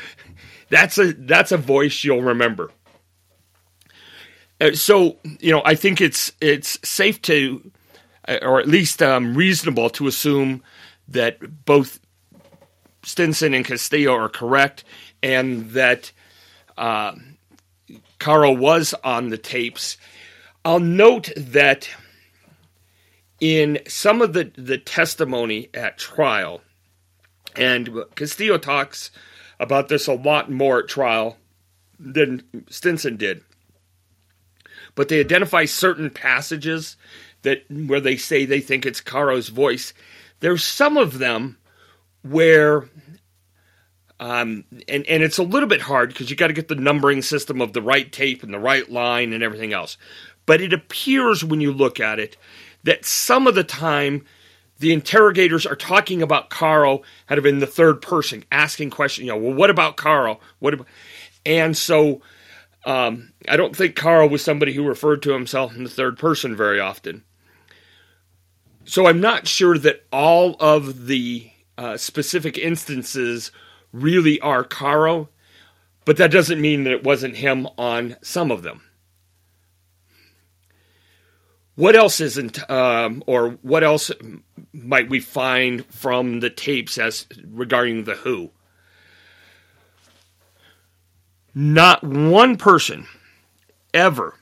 That's 0.69 0.97
a 0.97 1.13
that's 1.13 1.51
a 1.51 1.57
voice 1.57 2.03
you'll 2.03 2.21
remember." 2.21 2.71
Uh, 4.59 4.73
so 4.73 5.17
you 5.39 5.51
know, 5.51 5.61
I 5.65 5.75
think 5.75 5.99
it's 6.01 6.31
it's 6.39 6.77
safe 6.87 7.21
to, 7.23 7.71
uh, 8.27 8.39
or 8.41 8.59
at 8.59 8.67
least 8.67 9.01
um, 9.01 9.35
reasonable 9.35 9.89
to 9.91 10.07
assume 10.07 10.61
that 11.07 11.65
both 11.65 11.99
Stinson 13.03 13.53
and 13.53 13.65
Castillo 13.65 14.13
are 14.13 14.29
correct, 14.29 14.83
and 15.23 15.71
that 15.71 16.11
uh, 16.77 17.15
Caro 18.19 18.51
was 18.51 18.93
on 19.03 19.29
the 19.29 19.37
tapes. 19.37 19.97
I'll 20.63 20.79
note 20.79 21.31
that 21.35 21.89
in 23.41 23.79
some 23.87 24.21
of 24.21 24.31
the, 24.31 24.51
the 24.55 24.77
testimony 24.77 25.69
at 25.73 25.97
trial, 25.97 26.61
and 27.57 27.89
Castillo 28.15 28.57
talks 28.57 29.11
about 29.59 29.89
this 29.89 30.07
a 30.07 30.13
lot 30.13 30.49
more 30.49 30.79
at 30.79 30.87
trial 30.87 31.37
than 31.99 32.43
Stinson 32.69 33.17
did 33.17 33.43
but 34.95 35.07
they 35.07 35.19
identify 35.19 35.65
certain 35.65 36.09
passages 36.09 36.97
that 37.43 37.63
where 37.69 37.99
they 37.99 38.17
say 38.17 38.45
they 38.45 38.61
think 38.61 38.85
it's 38.85 39.01
Caro's 39.01 39.49
voice. 39.49 39.93
There's 40.39 40.63
some 40.63 40.97
of 40.97 41.19
them 41.19 41.57
where 42.23 42.89
um, 44.19 44.65
and 44.87 45.05
and 45.07 45.23
it's 45.23 45.37
a 45.37 45.43
little 45.43 45.69
bit 45.69 45.81
hard 45.81 46.09
because 46.09 46.29
you 46.29 46.35
got 46.35 46.47
to 46.47 46.53
get 46.53 46.67
the 46.67 46.75
numbering 46.75 47.21
system 47.21 47.61
of 47.61 47.73
the 47.73 47.81
right 47.81 48.11
tape 48.11 48.43
and 48.43 48.53
the 48.53 48.59
right 48.59 48.89
line 48.91 49.33
and 49.33 49.43
everything 49.43 49.73
else. 49.73 49.97
But 50.45 50.61
it 50.61 50.73
appears 50.73 51.43
when 51.43 51.61
you 51.61 51.71
look 51.71 51.99
at 51.99 52.19
it 52.19 52.37
that 52.83 53.05
some 53.05 53.47
of 53.47 53.55
the 53.55 53.63
time 53.63 54.25
the 54.79 54.91
interrogators 54.91 55.65
are 55.65 55.75
talking 55.75 56.21
about 56.23 56.49
Caro 56.49 57.03
kind 57.27 57.37
of 57.37 57.45
in 57.45 57.59
the 57.59 57.67
third 57.67 58.01
person, 58.01 58.43
asking 58.51 58.89
questions. 58.89 59.25
You 59.25 59.33
know, 59.33 59.37
well, 59.37 59.53
what 59.53 59.69
about 59.69 59.95
Caro? 59.95 60.39
What 60.59 60.73
about? 60.73 60.87
And 61.45 61.77
so 61.77 62.21
um, 62.85 63.31
I 63.47 63.57
don't 63.57 63.75
think 63.75 63.95
Caro 63.95 64.27
was 64.27 64.43
somebody 64.43 64.73
who 64.73 64.87
referred 64.87 65.21
to 65.23 65.33
himself 65.33 65.75
in 65.75 65.83
the 65.83 65.89
third 65.89 66.17
person 66.17 66.55
very 66.55 66.79
often. 66.79 67.23
So 68.85 69.07
I'm 69.07 69.21
not 69.21 69.47
sure 69.47 69.77
that 69.77 70.03
all 70.11 70.55
of 70.59 71.05
the 71.05 71.51
uh, 71.77 71.97
specific 71.97 72.57
instances 72.57 73.51
really 73.93 74.39
are 74.39 74.63
Caro, 74.63 75.29
but 76.05 76.17
that 76.17 76.31
doesn't 76.31 76.59
mean 76.59 76.83
that 76.83 76.93
it 76.93 77.03
wasn't 77.03 77.37
him 77.37 77.67
on 77.77 78.15
some 78.23 78.49
of 78.49 78.63
them. 78.63 78.81
What 81.75 81.95
else 81.95 82.19
isn't, 82.19 82.69
um, 82.69 83.23
or 83.27 83.57
what 83.61 83.83
else 83.83 84.11
might 84.73 85.09
we 85.09 85.19
find 85.19 85.85
from 85.87 86.39
the 86.39 86.49
tapes 86.49 86.97
as 86.97 87.27
regarding 87.47 88.03
the 88.03 88.15
Who? 88.15 88.51
Not 91.53 92.03
one 92.03 92.55
person 92.57 93.07
ever, 93.93 94.35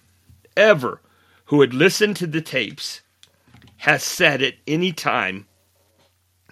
ever 0.56 1.02
who 1.46 1.62
had 1.62 1.74
listened 1.74 2.15
to 2.18 2.28
the 2.28 2.42
tapes 2.42 3.02
has 3.78 4.04
said 4.04 4.42
at 4.42 4.56
any 4.68 4.92
time, 4.92 5.48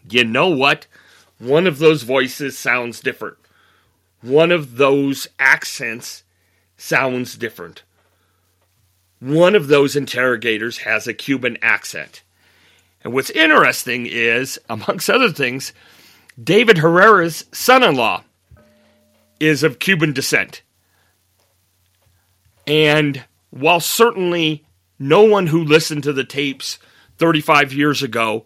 you 0.10 0.24
know 0.24 0.48
what? 0.48 0.88
One 1.38 1.68
of 1.68 1.78
those 1.78 2.04
voices 2.04 2.58
sounds 2.58 3.00
different. 3.02 3.38
One 4.22 4.52
of 4.52 4.78
those 4.78 5.28
accents 5.38 6.24
sounds 6.78 7.36
different. 7.36 7.84
One 9.19 9.56
of 9.56 9.67
those 9.67 9.95
interrogators 9.95 10.80
has 10.80 11.08
a 11.08 11.13
Cuban 11.13 11.58
accent. 11.62 12.23
And 13.03 13.13
what's 13.13 13.30
interesting 13.32 14.06
is, 14.06 14.60
amongst 14.69 15.10
other 15.10 15.30
things, 15.30 15.73
David 16.41 16.77
Herrera's 16.77 17.45
son 17.51 17.84
in 17.84 17.95
law 17.95 18.23
is 19.39 19.63
of 19.63 19.80
Cuban 19.80 20.13
descent. 20.13 20.62
And 22.65 23.23
while 23.49 23.80
certainly 23.80 24.65
no 24.99 25.23
one 25.23 25.47
who 25.47 25.63
listened 25.63 26.03
to 26.03 26.13
the 26.13 26.23
tapes 26.23 26.80
35 27.17 27.73
years 27.73 28.03
ago 28.03 28.45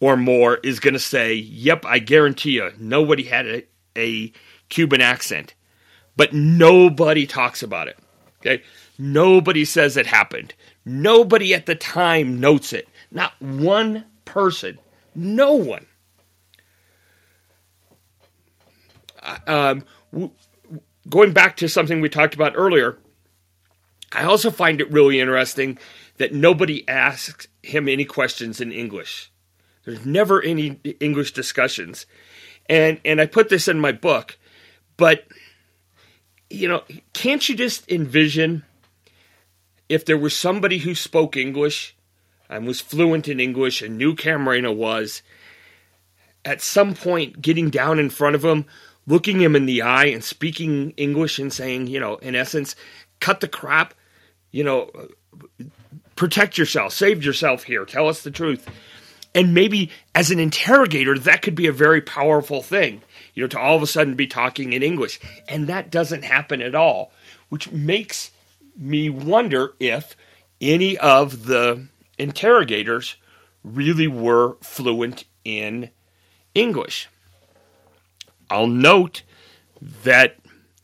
or 0.00 0.16
more 0.16 0.56
is 0.58 0.80
going 0.80 0.94
to 0.94 1.00
say, 1.00 1.34
yep, 1.34 1.84
I 1.84 1.98
guarantee 1.98 2.52
you, 2.52 2.70
nobody 2.78 3.24
had 3.24 3.46
a, 3.46 3.64
a 3.96 4.32
Cuban 4.68 5.00
accent. 5.00 5.54
But 6.16 6.32
nobody 6.32 7.26
talks 7.26 7.62
about 7.62 7.88
it. 7.88 7.98
Okay? 8.40 8.62
Nobody 8.98 9.64
says 9.64 9.96
it 9.96 10.06
happened. 10.06 10.54
Nobody 10.84 11.54
at 11.54 11.66
the 11.66 11.76
time 11.76 12.40
notes 12.40 12.72
it. 12.72 12.88
Not 13.10 13.40
one 13.40 14.04
person. 14.24 14.78
No 15.14 15.54
one. 15.54 15.86
Um, 19.46 19.84
going 21.08 21.32
back 21.32 21.56
to 21.58 21.68
something 21.68 22.00
we 22.00 22.08
talked 22.08 22.34
about 22.34 22.54
earlier, 22.56 22.98
I 24.12 24.24
also 24.24 24.50
find 24.50 24.80
it 24.80 24.90
really 24.90 25.20
interesting 25.20 25.78
that 26.16 26.34
nobody 26.34 26.88
asks 26.88 27.46
him 27.62 27.88
any 27.88 28.04
questions 28.04 28.60
in 28.60 28.72
English. 28.72 29.30
There's 29.84 30.04
never 30.04 30.42
any 30.42 30.80
English 31.00 31.32
discussions. 31.32 32.06
And 32.68 33.00
and 33.04 33.20
I 33.20 33.26
put 33.26 33.48
this 33.48 33.68
in 33.68 33.80
my 33.80 33.92
book, 33.92 34.38
but 34.96 35.26
you 36.50 36.68
know, 36.68 36.82
can't 37.12 37.46
you 37.48 37.54
just 37.54 37.90
envision 37.90 38.64
if 39.88 40.04
there 40.04 40.18
was 40.18 40.36
somebody 40.36 40.78
who 40.78 40.94
spoke 40.94 41.36
English 41.36 41.96
and 42.48 42.66
was 42.66 42.80
fluent 42.80 43.28
in 43.28 43.40
English 43.40 43.82
and 43.82 43.98
knew 43.98 44.14
Camarena 44.14 44.74
was, 44.74 45.22
at 46.44 46.62
some 46.62 46.94
point 46.94 47.42
getting 47.42 47.70
down 47.70 47.98
in 47.98 48.10
front 48.10 48.34
of 48.34 48.44
him, 48.44 48.64
looking 49.06 49.40
him 49.40 49.56
in 49.56 49.66
the 49.66 49.82
eye 49.82 50.06
and 50.06 50.22
speaking 50.22 50.92
English 50.96 51.38
and 51.38 51.52
saying, 51.52 51.86
you 51.86 51.98
know, 52.00 52.16
in 52.16 52.34
essence, 52.34 52.76
cut 53.20 53.40
the 53.40 53.48
crap, 53.48 53.94
you 54.50 54.64
know, 54.64 54.90
protect 56.16 56.58
yourself, 56.58 56.92
save 56.92 57.24
yourself 57.24 57.64
here, 57.64 57.84
tell 57.84 58.08
us 58.08 58.22
the 58.22 58.30
truth. 58.30 58.68
And 59.34 59.54
maybe 59.54 59.90
as 60.14 60.30
an 60.30 60.38
interrogator, 60.38 61.18
that 61.18 61.42
could 61.42 61.54
be 61.54 61.66
a 61.66 61.72
very 61.72 62.00
powerful 62.00 62.62
thing, 62.62 63.02
you 63.34 63.42
know, 63.42 63.48
to 63.48 63.58
all 63.58 63.76
of 63.76 63.82
a 63.82 63.86
sudden 63.86 64.14
be 64.14 64.26
talking 64.26 64.72
in 64.72 64.82
English. 64.82 65.20
And 65.48 65.66
that 65.68 65.90
doesn't 65.90 66.24
happen 66.24 66.60
at 66.60 66.74
all, 66.74 67.12
which 67.50 67.70
makes 67.70 68.30
me 68.78 69.10
wonder 69.10 69.74
if 69.80 70.16
any 70.60 70.96
of 70.98 71.46
the 71.46 71.88
interrogators 72.16 73.16
really 73.64 74.06
were 74.06 74.56
fluent 74.62 75.24
in 75.44 75.90
English. 76.54 77.08
I'll 78.50 78.66
note 78.66 79.22
that 80.04 80.36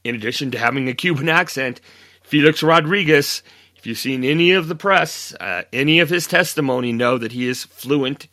in 0.03 0.15
addition 0.15 0.51
to 0.51 0.59
having 0.59 0.89
a 0.89 0.95
Cuban 0.95 1.29
accent, 1.29 1.81
Felix 2.23 2.63
Rodriguez, 2.63 3.43
if 3.77 3.87
you've 3.87 3.99
seen 3.99 4.25
any 4.25 4.53
of 4.53 4.69
the 4.69 4.75
press, 4.75 5.35
uh, 5.41 5.63
any 5.73 6.01
of 6.01 6.11
his 6.11 6.27
testimony, 6.27 6.93
know 6.93 7.17
that 7.17 7.33
he 7.33 7.49
is 7.49 7.65
fluent 7.65 8.29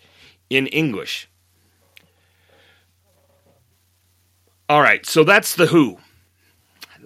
in 0.50 0.68
English. 0.68 1.30
All 4.68 4.82
right, 4.82 5.06
so 5.06 5.24
that's 5.24 5.56
the 5.56 5.68
who. 5.68 6.00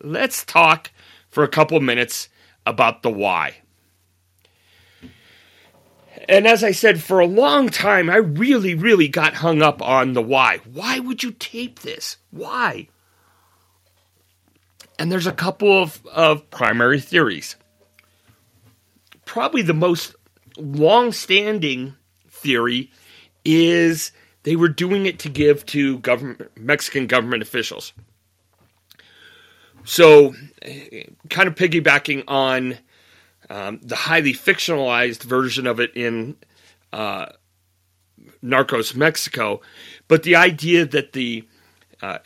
Let's 0.01 0.43
talk 0.45 0.91
for 1.29 1.43
a 1.43 1.47
couple 1.47 1.79
minutes 1.79 2.29
about 2.65 3.03
the 3.03 3.09
why. 3.09 3.55
And 6.27 6.47
as 6.47 6.63
I 6.63 6.71
said, 6.71 7.01
for 7.01 7.19
a 7.19 7.27
long 7.27 7.69
time, 7.69 8.09
I 8.09 8.17
really, 8.17 8.73
really 8.73 9.07
got 9.07 9.35
hung 9.35 9.61
up 9.61 9.81
on 9.81 10.13
the 10.13 10.21
why. 10.21 10.59
Why 10.71 10.99
would 10.99 11.21
you 11.21 11.31
tape 11.31 11.79
this? 11.79 12.17
Why? 12.31 12.87
And 14.97 15.11
there's 15.11 15.27
a 15.27 15.31
couple 15.31 15.81
of, 15.81 16.03
of 16.07 16.49
primary 16.49 16.99
theories. 16.99 17.57
Probably 19.25 19.61
the 19.61 19.73
most 19.73 20.15
long 20.57 21.11
standing 21.11 21.95
theory 22.29 22.91
is 23.43 24.11
they 24.43 24.55
were 24.55 24.69
doing 24.69 25.05
it 25.05 25.19
to 25.19 25.29
give 25.29 25.65
to 25.67 25.99
government, 25.99 26.49
Mexican 26.57 27.07
government 27.07 27.43
officials. 27.43 27.93
So, 29.85 30.33
kind 31.29 31.47
of 31.47 31.55
piggybacking 31.55 32.23
on 32.27 32.77
um, 33.49 33.79
the 33.83 33.95
highly 33.95 34.33
fictionalized 34.33 35.23
version 35.23 35.67
of 35.67 35.79
it 35.79 35.91
in 35.95 36.35
uh, 36.91 37.27
Narcos 38.43 38.95
Mexico, 38.95 39.61
but 40.07 40.23
the 40.23 40.35
idea 40.35 40.85
that 40.85 41.13
the 41.13 41.47
uh, 42.01 42.17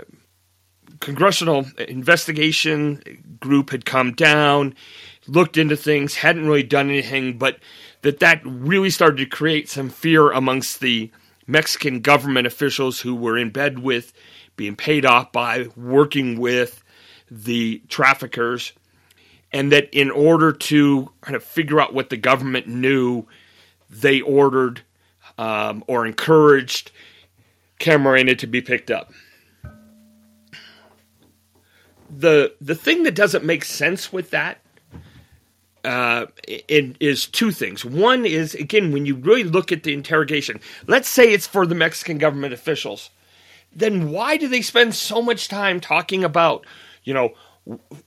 congressional 0.99 1.65
investigation 1.77 3.37
group 3.39 3.71
had 3.71 3.85
come 3.85 4.13
down, 4.13 4.75
looked 5.27 5.57
into 5.57 5.75
things, 5.75 6.15
hadn't 6.15 6.47
really 6.47 6.63
done 6.63 6.89
anything, 6.89 7.37
but 7.37 7.59
that 8.01 8.19
that 8.19 8.41
really 8.45 8.89
started 8.89 9.17
to 9.17 9.25
create 9.25 9.69
some 9.69 9.89
fear 9.89 10.31
amongst 10.31 10.79
the 10.79 11.11
Mexican 11.45 11.99
government 11.99 12.47
officials 12.47 13.01
who 13.01 13.15
were 13.15 13.37
in 13.37 13.49
bed 13.49 13.79
with, 13.79 14.13
being 14.55 14.75
paid 14.75 15.05
off 15.05 15.31
by, 15.31 15.67
working 15.75 16.39
with 16.39 16.83
the 17.29 17.81
traffickers, 17.89 18.73
and 19.51 19.71
that 19.71 19.89
in 19.91 20.11
order 20.11 20.51
to 20.51 21.11
kind 21.21 21.35
of 21.35 21.43
figure 21.43 21.79
out 21.79 21.93
what 21.93 22.09
the 22.09 22.17
government 22.17 22.67
knew, 22.67 23.25
they 23.89 24.21
ordered 24.21 24.81
um, 25.37 25.83
or 25.87 26.05
encouraged 26.05 26.91
Camarena 27.79 28.37
to 28.37 28.47
be 28.47 28.61
picked 28.61 28.91
up. 28.91 29.11
The 32.09 32.53
the 32.59 32.75
thing 32.75 33.03
that 33.03 33.13
doesn't 33.15 33.45
make 33.45 33.63
sense 33.63 34.11
with 34.11 34.31
that 34.31 34.59
uh, 35.83 36.25
it 36.47 36.95
is 36.99 37.25
two 37.25 37.51
things. 37.51 37.85
One 37.85 38.25
is 38.25 38.53
again 38.55 38.91
when 38.91 39.05
you 39.05 39.15
really 39.15 39.43
look 39.43 39.71
at 39.71 39.83
the 39.83 39.93
interrogation. 39.93 40.59
Let's 40.87 41.07
say 41.07 41.31
it's 41.31 41.47
for 41.47 41.65
the 41.65 41.75
Mexican 41.75 42.17
government 42.17 42.53
officials. 42.53 43.09
Then 43.73 44.11
why 44.11 44.37
do 44.37 44.47
they 44.47 44.61
spend 44.61 44.95
so 44.95 45.21
much 45.21 45.47
time 45.47 45.79
talking 45.79 46.23
about 46.23 46.65
you 47.09 47.15
know, 47.15 47.33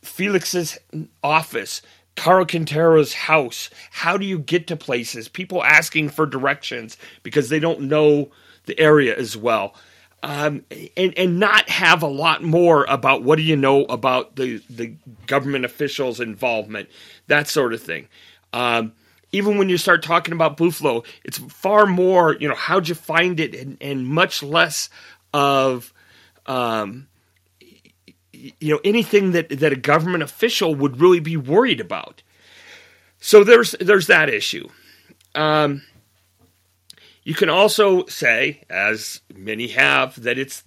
Felix's 0.03 0.79
office, 1.25 1.83
Caro 2.15 2.47
Quintero's 2.47 3.13
house. 3.13 3.69
How 3.91 4.17
do 4.17 4.25
you 4.25 4.39
get 4.39 4.69
to 4.69 4.77
places? 4.77 5.29
People 5.29 5.65
asking 5.65 6.11
for 6.11 6.25
directions 6.25 6.97
because 7.25 7.49
they 7.49 7.59
don't 7.59 7.81
know 7.81 8.31
the 8.67 8.79
area 8.79 9.19
as 9.19 9.37
well. 9.37 9.75
Um, 10.23 10.65
and 10.97 11.19
and 11.19 11.41
not 11.41 11.69
have 11.69 12.05
a 12.05 12.07
lot 12.07 12.45
more 12.45 12.85
about 12.85 13.25
what 13.25 13.39
do 13.39 13.43
you 13.43 13.57
know 13.57 13.87
about 13.87 14.37
the 14.37 14.63
the 14.71 14.95
government 15.27 15.65
officials' 15.65 16.21
involvement, 16.21 16.89
that 17.27 17.49
sort 17.49 17.75
of 17.75 17.83
thing. 17.83 18.07
Um, 18.53 18.93
even 19.33 19.59
when 19.59 19.69
you 19.69 19.79
start 19.79 20.05
talking 20.05 20.33
about 20.33 20.57
Buffalo, 20.57 21.03
it's 21.25 21.39
far 21.39 21.87
more 21.87 22.37
you 22.37 22.47
know 22.47 22.55
how'd 22.55 22.87
you 22.87 22.95
find 22.95 23.41
it, 23.41 23.53
and, 23.57 23.79
and 23.81 24.07
much 24.07 24.45
less 24.45 24.91
of 25.35 25.93
um, 26.47 27.09
you 28.59 28.75
know 28.75 28.81
anything 28.85 29.33
that 29.33 29.49
that 29.49 29.73
a 29.73 29.77
government 29.77 30.23
official 30.23 30.75
would 30.75 31.01
really 31.01 31.21
be 31.21 31.37
worried 31.37 31.81
about. 31.81 32.23
So 33.21 33.45
there's 33.45 33.73
there's 33.81 34.09
that 34.09 34.29
issue. 34.29 34.69
Um, 35.35 35.83
you 37.25 37.35
can 37.35 37.49
also 37.49 38.05
say, 38.07 38.63
as 38.69 39.21
many 39.35 39.69
have, 39.69 40.21
that 40.23 40.39
it's 40.39 40.63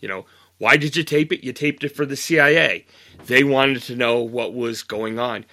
you 0.00 0.08
know 0.08 0.24
why 0.58 0.76
did 0.76 0.96
you 0.96 1.04
tape 1.04 1.32
it? 1.32 1.44
You 1.44 1.52
taped 1.52 1.84
it 1.84 1.94
for 1.94 2.06
the 2.06 2.16
CIA. 2.16 2.86
They 3.26 3.44
wanted 3.44 3.82
to 3.84 3.96
know 3.96 4.20
what 4.20 4.54
was 4.54 4.82
going 4.82 5.18
on, 5.18 5.44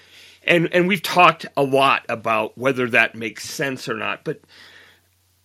and 0.44 0.74
and 0.74 0.88
we've 0.88 1.04
talked 1.04 1.46
a 1.58 1.64
lot 1.64 2.06
about 2.10 2.58
whether 2.58 2.90
that 2.90 3.16
makes 3.16 3.50
sense 3.50 3.90
or 3.90 3.96
not, 3.96 4.24
but 4.24 4.40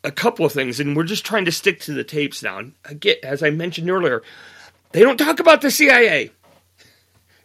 a 0.04 0.10
couple 0.10 0.46
of 0.46 0.52
things, 0.52 0.80
and 0.80 0.96
we're 0.96 1.04
just 1.04 1.26
trying 1.26 1.44
to 1.44 1.52
stick 1.52 1.80
to 1.80 1.92
the 1.92 2.04
tapes 2.04 2.42
now. 2.42 2.58
And 2.58 2.72
again, 2.84 3.16
as 3.22 3.42
I 3.42 3.50
mentioned 3.50 3.90
earlier, 3.90 4.22
they 4.92 5.00
don't 5.00 5.18
talk 5.18 5.40
about 5.40 5.60
the 5.60 5.70
CIA. 5.70 6.30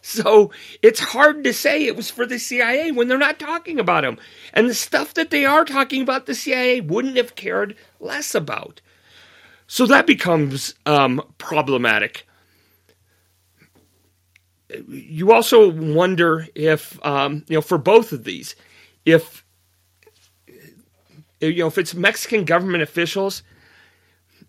So 0.06 0.52
it's 0.82 1.00
hard 1.00 1.42
to 1.42 1.52
say 1.52 1.84
it 1.84 1.96
was 1.96 2.10
for 2.10 2.26
the 2.26 2.38
CIA 2.38 2.92
when 2.92 3.08
they're 3.08 3.18
not 3.18 3.40
talking 3.40 3.80
about 3.80 4.02
them. 4.02 4.18
And 4.52 4.70
the 4.70 4.74
stuff 4.74 5.14
that 5.14 5.30
they 5.30 5.44
are 5.44 5.64
talking 5.64 6.00
about, 6.00 6.26
the 6.26 6.34
CIA 6.34 6.80
wouldn't 6.80 7.16
have 7.16 7.34
cared 7.34 7.74
less 7.98 8.32
about. 8.32 8.80
So 9.66 9.84
that 9.86 10.06
becomes 10.06 10.74
um, 10.86 11.20
problematic. 11.38 12.24
You 14.88 15.32
also 15.32 15.70
wonder 15.70 16.46
if, 16.54 17.04
um, 17.04 17.44
you 17.48 17.56
know, 17.56 17.60
for 17.60 17.76
both 17.76 18.12
of 18.12 18.22
these, 18.22 18.54
if, 19.04 19.44
you 21.40 21.56
know, 21.56 21.66
if 21.66 21.78
it's 21.78 21.94
Mexican 21.94 22.44
government 22.44 22.84
officials 22.84 23.42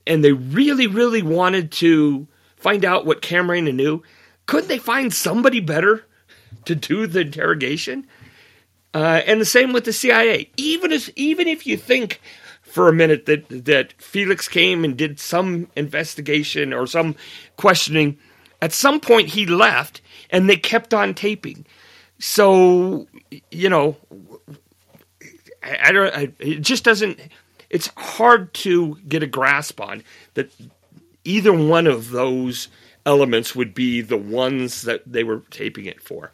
and 0.06 0.24
they 0.24 0.34
really, 0.34 0.86
really 0.86 1.24
wanted 1.24 1.72
to 1.74 2.28
find 2.58 2.84
out 2.84 3.06
what 3.06 3.22
Camarena 3.22 3.74
knew, 3.74 4.04
couldn't 4.46 4.68
they 4.68 4.78
find 4.78 5.14
somebody 5.14 5.60
better 5.60 6.06
to 6.66 6.76
do 6.76 7.08
the 7.08 7.22
interrogation? 7.22 8.08
Uh, 8.94 9.22
and 9.26 9.40
the 9.40 9.46
same 9.46 9.74
with 9.74 9.86
the 9.86 9.94
CIA. 9.94 10.50
Even 10.58 10.92
as 10.92 11.12
even 11.16 11.48
if 11.48 11.68
you 11.68 11.78
think 11.78 12.20
for 12.64 12.90
a 12.90 12.94
minute 12.94 13.26
that 13.28 13.48
that 13.66 13.94
Felix 14.02 14.48
came 14.48 14.84
and 14.84 14.98
did 14.98 15.20
some 15.20 15.68
investigation 15.76 16.74
or 16.74 16.88
some 16.88 17.16
questioning, 17.58 18.18
at 18.62 18.74
some 18.74 19.00
point 19.00 19.30
he 19.30 19.46
left 19.46 20.02
and 20.30 20.50
they 20.50 20.58
kept 20.58 20.94
on 20.94 21.14
taping. 21.14 21.66
So 22.20 23.08
you 23.52 23.70
know, 23.70 23.98
I, 25.62 25.78
I 25.84 25.92
don't. 25.92 26.16
I, 26.16 26.34
it 26.40 26.62
just 26.62 26.84
doesn't. 26.84 27.20
It's 27.70 27.92
hard 27.98 28.54
to 28.56 28.96
get 29.08 29.24
a 29.24 29.28
grasp 29.28 29.82
on 29.82 30.04
that 30.36 30.50
either 31.28 31.52
one 31.52 31.88
of 31.88 32.12
those 32.12 32.70
elements 33.06 33.56
would 33.56 33.74
be 33.74 34.02
the 34.02 34.18
ones 34.18 34.84
that 34.84 35.02
they 35.06 35.24
were 35.24 35.44
taping 35.50 35.86
it 35.86 36.02
for. 36.02 36.32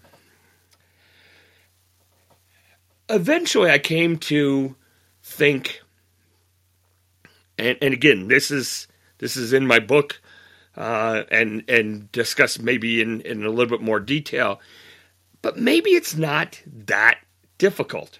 Eventually, 3.10 3.70
I 3.70 3.80
came 3.80 4.18
to 4.20 4.76
think, 5.22 5.82
and, 7.58 7.78
and 7.82 7.94
again, 7.94 8.28
this 8.28 8.50
is 8.52 8.88
this 9.18 9.36
is 9.36 9.52
in 9.52 9.68
my 9.68 9.80
book, 9.80 10.22
uh, 10.78 11.24
and 11.30 11.64
and 11.68 12.12
discussed 12.12 12.62
maybe 12.62 13.02
in, 13.02 13.22
in 13.22 13.44
a 13.44 13.50
little 13.50 13.78
bit 13.78 13.86
more 13.86 14.00
detail, 14.00 14.62
but 15.42 15.58
maybe 15.58 15.92
it's 15.92 16.16
not 16.16 16.62
that 16.66 17.20
difficult. 17.58 18.20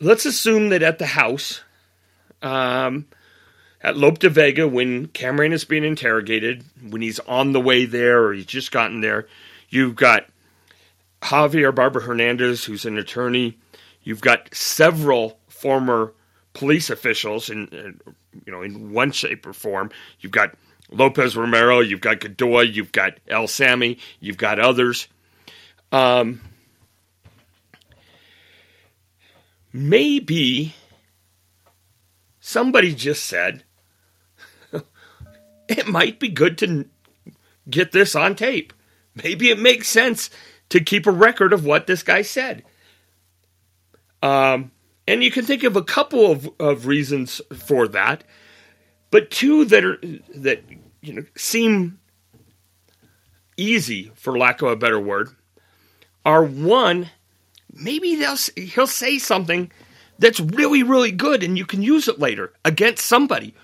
Let's 0.00 0.24
assume 0.24 0.70
that 0.70 0.82
at 0.82 0.98
the 0.98 1.06
house, 1.06 1.60
um, 2.40 3.06
at 3.82 3.96
Lope 3.96 4.18
de 4.18 4.28
Vega 4.28 4.68
when 4.68 5.08
Camarena 5.08 5.54
is 5.54 5.64
being 5.64 5.84
interrogated, 5.84 6.64
when 6.88 7.02
he's 7.02 7.18
on 7.20 7.52
the 7.52 7.60
way 7.60 7.86
there 7.86 8.24
or 8.24 8.32
he's 8.32 8.46
just 8.46 8.72
gotten 8.72 9.00
there. 9.00 9.26
You've 9.68 9.96
got 9.96 10.26
Javier 11.22 11.74
Barba 11.74 12.00
Hernandez, 12.00 12.64
who's 12.64 12.84
an 12.84 12.98
attorney. 12.98 13.58
You've 14.02 14.20
got 14.20 14.54
several 14.54 15.38
former 15.48 16.12
police 16.52 16.90
officials 16.90 17.48
in, 17.50 18.00
you 18.44 18.52
know, 18.52 18.62
in 18.62 18.92
one 18.92 19.12
shape 19.12 19.46
or 19.46 19.52
form. 19.52 19.90
You've 20.20 20.32
got 20.32 20.54
Lopez 20.90 21.36
Romero, 21.36 21.80
you've 21.80 22.00
got 22.00 22.20
Godoy, 22.20 22.62
you've 22.62 22.92
got 22.92 23.18
El 23.28 23.46
Sami, 23.46 23.98
you've 24.18 24.36
got 24.36 24.58
others. 24.58 25.06
Um, 25.92 26.40
maybe 29.72 30.74
somebody 32.40 32.94
just 32.94 33.24
said, 33.24 33.62
it 35.70 35.86
might 35.86 36.20
be 36.20 36.28
good 36.28 36.58
to 36.58 36.86
get 37.68 37.92
this 37.92 38.14
on 38.14 38.34
tape. 38.34 38.72
Maybe 39.14 39.50
it 39.50 39.58
makes 39.58 39.88
sense 39.88 40.30
to 40.70 40.80
keep 40.80 41.06
a 41.06 41.12
record 41.12 41.52
of 41.52 41.64
what 41.64 41.86
this 41.86 42.02
guy 42.02 42.22
said. 42.22 42.62
Um, 44.22 44.70
and 45.06 45.24
you 45.24 45.30
can 45.30 45.44
think 45.44 45.62
of 45.64 45.76
a 45.76 45.82
couple 45.82 46.30
of, 46.30 46.48
of 46.60 46.86
reasons 46.86 47.40
for 47.54 47.88
that, 47.88 48.24
but 49.10 49.30
two 49.30 49.64
that 49.66 49.84
are 49.84 49.98
that 50.36 50.62
you 51.00 51.14
know 51.14 51.24
seem 51.36 51.98
easy, 53.56 54.12
for 54.14 54.38
lack 54.38 54.62
of 54.62 54.68
a 54.68 54.76
better 54.76 55.00
word, 55.00 55.30
are 56.24 56.44
one, 56.44 57.08
maybe 57.72 58.14
they'll 58.16 58.36
he'll 58.56 58.86
say 58.86 59.18
something 59.18 59.72
that's 60.18 60.38
really 60.38 60.82
really 60.82 61.12
good, 61.12 61.42
and 61.42 61.56
you 61.56 61.64
can 61.64 61.82
use 61.82 62.06
it 62.06 62.18
later 62.18 62.52
against 62.64 63.06
somebody, 63.06 63.54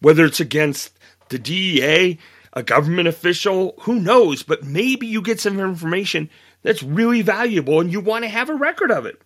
whether 0.00 0.24
it's 0.24 0.40
against 0.40 0.93
the 1.34 1.38
DEA, 1.40 2.18
a 2.52 2.62
government 2.62 3.08
official, 3.08 3.74
who 3.80 3.98
knows? 3.98 4.44
But 4.44 4.62
maybe 4.62 5.08
you 5.08 5.20
get 5.20 5.40
some 5.40 5.58
information 5.58 6.30
that's 6.62 6.82
really 6.82 7.22
valuable 7.22 7.80
and 7.80 7.90
you 7.90 8.00
want 8.00 8.24
to 8.24 8.28
have 8.28 8.48
a 8.48 8.54
record 8.54 8.92
of 8.92 9.04
it. 9.04 9.20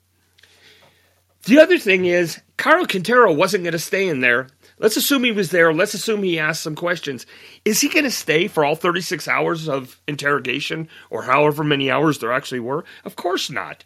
The 1.44 1.61
other 1.61 1.78
thing 1.78 2.06
is, 2.06 2.40
Caro 2.56 2.86
Quintero 2.86 3.32
wasn't 3.32 3.64
going 3.64 3.72
to 3.72 3.78
stay 3.78 4.09
in 4.09 4.20
there. 4.20 4.48
Let's 4.78 4.96
assume 4.96 5.24
he 5.24 5.32
was 5.32 5.50
there. 5.50 5.72
Let's 5.72 5.94
assume 5.94 6.22
he 6.22 6.38
asked 6.38 6.62
some 6.62 6.74
questions. 6.74 7.26
Is 7.64 7.80
he 7.80 7.88
going 7.88 8.04
to 8.04 8.11
stay 8.11 8.48
for 8.48 8.64
all 8.64 8.74
36 8.74 9.28
hours 9.28 9.68
of 9.68 10.00
interrogation 10.09 10.88
or 11.11 11.22
however 11.22 11.62
many 11.62 11.90
hours 11.90 12.18
there 12.18 12.32
actually 12.32 12.61
were? 12.61 12.84
Of 13.04 13.16
course 13.16 13.50
not. 13.50 13.84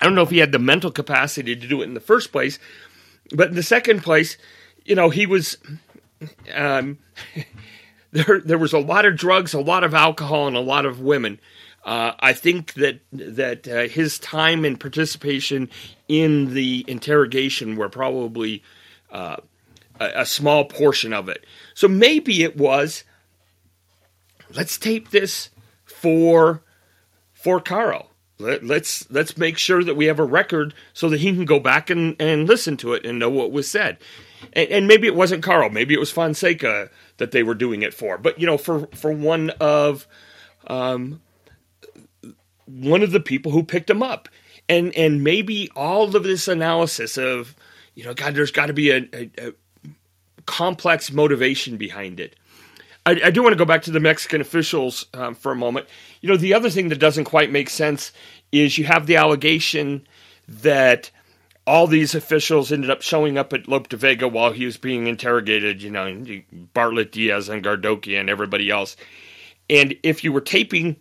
I 0.00 0.04
don't 0.04 0.14
know 0.14 0.22
if 0.22 0.30
he 0.30 0.38
had 0.38 0.52
the 0.52 0.60
mental 0.60 0.92
capacity 0.92 1.56
to 1.56 1.68
do 1.68 1.80
it 1.80 1.86
in 1.86 1.94
the 1.94 2.00
first 2.00 2.30
place, 2.30 2.60
but 3.34 3.48
in 3.48 3.56
the 3.56 3.62
second 3.62 4.02
place, 4.02 4.36
you 4.88 4.94
know, 4.94 5.10
he 5.10 5.26
was 5.26 5.58
um, 6.52 6.98
there. 8.10 8.40
There 8.40 8.58
was 8.58 8.72
a 8.72 8.78
lot 8.78 9.04
of 9.04 9.16
drugs, 9.16 9.52
a 9.52 9.60
lot 9.60 9.84
of 9.84 9.94
alcohol, 9.94 10.48
and 10.48 10.56
a 10.56 10.60
lot 10.60 10.86
of 10.86 11.00
women. 11.00 11.38
Uh, 11.84 12.12
I 12.18 12.32
think 12.32 12.72
that 12.74 13.00
that 13.12 13.68
uh, 13.68 13.88
his 13.88 14.18
time 14.18 14.64
and 14.64 14.80
participation 14.80 15.68
in 16.08 16.54
the 16.54 16.84
interrogation 16.88 17.76
were 17.76 17.90
probably 17.90 18.62
uh, 19.12 19.36
a, 20.00 20.22
a 20.22 20.26
small 20.26 20.64
portion 20.64 21.12
of 21.12 21.28
it. 21.28 21.44
So 21.74 21.86
maybe 21.86 22.42
it 22.42 22.56
was. 22.56 23.04
Let's 24.54 24.78
tape 24.78 25.10
this 25.10 25.50
for 25.84 26.62
for 27.34 27.60
Caro. 27.60 28.06
Let, 28.38 28.62
us 28.62 28.68
let's, 28.68 29.10
let's 29.10 29.36
make 29.36 29.58
sure 29.58 29.82
that 29.82 29.96
we 29.96 30.06
have 30.06 30.20
a 30.20 30.24
record 30.24 30.72
so 30.94 31.08
that 31.08 31.20
he 31.20 31.34
can 31.34 31.44
go 31.44 31.58
back 31.58 31.90
and, 31.90 32.14
and 32.20 32.46
listen 32.46 32.76
to 32.78 32.94
it 32.94 33.04
and 33.04 33.18
know 33.18 33.28
what 33.28 33.50
was 33.50 33.68
said 33.68 33.98
and, 34.52 34.68
and 34.68 34.86
maybe 34.86 35.06
it 35.06 35.14
wasn't 35.14 35.42
Caro, 35.42 35.68
maybe 35.68 35.94
it 35.94 36.00
was 36.00 36.10
Fonseca 36.10 36.90
that 37.18 37.30
they 37.32 37.42
were 37.42 37.54
doing 37.54 37.82
it 37.82 37.94
for. 37.94 38.18
But 38.18 38.40
you 38.40 38.46
know, 38.46 38.58
for 38.58 38.88
for 38.94 39.12
one 39.12 39.50
of 39.60 40.06
um, 40.66 41.20
one 42.66 43.02
of 43.02 43.12
the 43.12 43.20
people 43.20 43.52
who 43.52 43.62
picked 43.62 43.90
him 43.90 44.02
up, 44.02 44.28
and 44.68 44.94
and 44.96 45.22
maybe 45.22 45.70
all 45.74 46.14
of 46.14 46.22
this 46.22 46.48
analysis 46.48 47.16
of 47.16 47.54
you 47.98 48.04
know, 48.04 48.14
God, 48.14 48.36
there's 48.36 48.52
got 48.52 48.66
to 48.66 48.72
be 48.72 48.90
a, 48.90 49.08
a, 49.12 49.30
a, 49.38 49.52
complex 50.46 51.10
motivation 51.10 51.76
behind 51.76 52.20
it. 52.20 52.36
I, 53.04 53.20
I, 53.24 53.30
do 53.30 53.42
want 53.42 53.54
to 53.54 53.58
go 53.58 53.64
back 53.64 53.82
to 53.82 53.90
the 53.90 53.98
Mexican 53.98 54.40
officials 54.40 55.06
um, 55.14 55.34
for 55.34 55.50
a 55.50 55.56
moment. 55.56 55.88
You 56.20 56.28
know, 56.28 56.36
the 56.36 56.54
other 56.54 56.70
thing 56.70 56.90
that 56.90 57.00
doesn't 57.00 57.24
quite 57.24 57.50
make 57.50 57.68
sense 57.68 58.12
is 58.52 58.78
you 58.78 58.84
have 58.84 59.06
the 59.06 59.16
allegation 59.16 60.06
that 60.46 61.10
all 61.68 61.86
these 61.86 62.14
officials 62.14 62.72
ended 62.72 62.88
up 62.88 63.02
showing 63.02 63.36
up 63.36 63.52
at 63.52 63.68
Lope 63.68 63.90
de 63.90 63.96
Vega 63.98 64.26
while 64.26 64.52
he 64.52 64.64
was 64.64 64.78
being 64.78 65.06
interrogated, 65.06 65.82
you 65.82 65.90
know, 65.90 66.24
Bartlett 66.72 67.12
Diaz 67.12 67.50
and 67.50 67.62
Gardoqui 67.62 68.18
and 68.18 68.30
everybody 68.30 68.70
else. 68.70 68.96
And 69.68 69.94
if 70.02 70.24
you 70.24 70.32
were 70.32 70.40
taping 70.40 70.96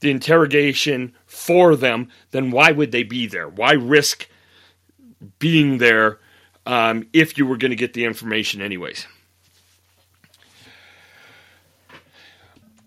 the 0.00 0.10
interrogation 0.10 1.14
for 1.24 1.76
them, 1.76 2.10
then 2.30 2.50
why 2.50 2.72
would 2.72 2.92
they 2.92 3.04
be 3.04 3.26
there? 3.26 3.48
Why 3.48 3.72
risk 3.72 4.28
being 5.38 5.78
there 5.78 6.20
um, 6.66 7.08
if 7.14 7.38
you 7.38 7.46
were 7.46 7.56
going 7.56 7.70
to 7.70 7.76
get 7.76 7.94
the 7.94 8.04
information 8.04 8.60
anyways? 8.60 9.06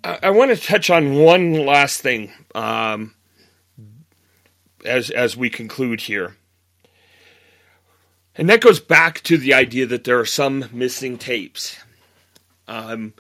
I, 0.04 0.20
I 0.22 0.30
want 0.30 0.52
to 0.52 0.64
touch 0.64 0.92
on 0.92 1.16
one 1.16 1.54
last 1.54 2.02
thing 2.02 2.32
um, 2.54 3.16
as 4.86 5.10
as 5.10 5.36
we 5.36 5.50
conclude 5.50 6.02
here. 6.02 6.36
And 8.38 8.50
that 8.50 8.62
goes 8.62 8.80
back 8.80 9.22
to 9.24 9.38
the 9.38 9.54
idea 9.54 9.88
that 9.88 10.04
there 10.04 10.20
are 10.20 10.26
some 10.26 10.70
missing 10.72 11.18
tapes. 11.18 11.78
Um, 12.68 13.14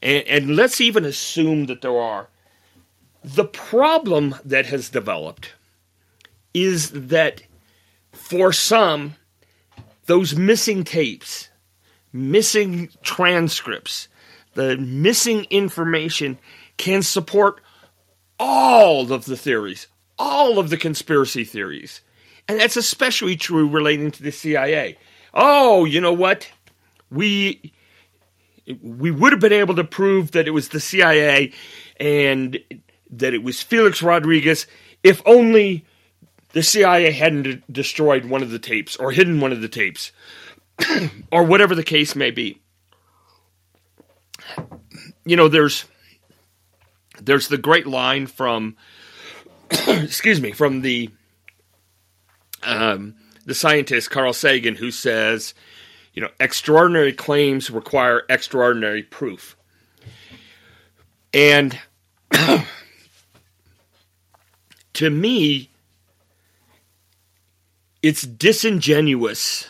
and, 0.00 0.24
and 0.26 0.56
let's 0.56 0.80
even 0.80 1.04
assume 1.04 1.66
that 1.66 1.82
there 1.82 1.98
are. 1.98 2.28
The 3.24 3.44
problem 3.44 4.36
that 4.44 4.66
has 4.66 4.88
developed 4.88 5.52
is 6.54 6.90
that 6.90 7.42
for 8.12 8.52
some, 8.52 9.16
those 10.06 10.36
missing 10.36 10.84
tapes, 10.84 11.48
missing 12.12 12.90
transcripts, 13.02 14.08
the 14.54 14.76
missing 14.76 15.46
information 15.50 16.38
can 16.76 17.02
support 17.02 17.60
all 18.38 19.12
of 19.12 19.26
the 19.26 19.36
theories, 19.36 19.86
all 20.18 20.58
of 20.58 20.70
the 20.70 20.76
conspiracy 20.76 21.44
theories. 21.44 22.00
And 22.50 22.58
that's 22.58 22.76
especially 22.76 23.36
true 23.36 23.68
relating 23.68 24.10
to 24.10 24.24
the 24.24 24.32
CIA. 24.32 24.98
Oh, 25.32 25.84
you 25.84 26.00
know 26.00 26.12
what? 26.12 26.50
We 27.08 27.72
we 28.82 29.12
would 29.12 29.32
have 29.32 29.40
been 29.40 29.52
able 29.52 29.76
to 29.76 29.84
prove 29.84 30.32
that 30.32 30.48
it 30.48 30.50
was 30.50 30.70
the 30.70 30.80
CIA 30.80 31.52
and 32.00 32.58
that 33.12 33.34
it 33.34 33.44
was 33.44 33.62
Felix 33.62 34.02
Rodriguez 34.02 34.66
if 35.04 35.22
only 35.26 35.84
the 36.52 36.64
CIA 36.64 37.12
hadn't 37.12 37.72
destroyed 37.72 38.24
one 38.24 38.42
of 38.42 38.50
the 38.50 38.58
tapes 38.58 38.96
or 38.96 39.12
hidden 39.12 39.38
one 39.38 39.52
of 39.52 39.60
the 39.60 39.68
tapes 39.68 40.10
or 41.30 41.44
whatever 41.44 41.76
the 41.76 41.84
case 41.84 42.16
may 42.16 42.32
be. 42.32 42.60
You 45.24 45.36
know, 45.36 45.46
there's 45.46 45.84
there's 47.22 47.46
the 47.46 47.58
great 47.58 47.86
line 47.86 48.26
from 48.26 48.76
excuse 49.70 50.40
me 50.40 50.50
from 50.50 50.80
the 50.80 51.10
um, 52.62 53.14
the 53.44 53.54
scientist 53.54 54.10
Carl 54.10 54.32
Sagan 54.32 54.76
who 54.76 54.90
says, 54.90 55.54
you 56.14 56.22
know, 56.22 56.30
extraordinary 56.38 57.12
claims 57.12 57.70
require 57.70 58.22
extraordinary 58.28 59.02
proof. 59.02 59.56
And 61.32 61.78
to 64.94 65.10
me, 65.10 65.70
it's 68.02 68.22
disingenuous 68.22 69.68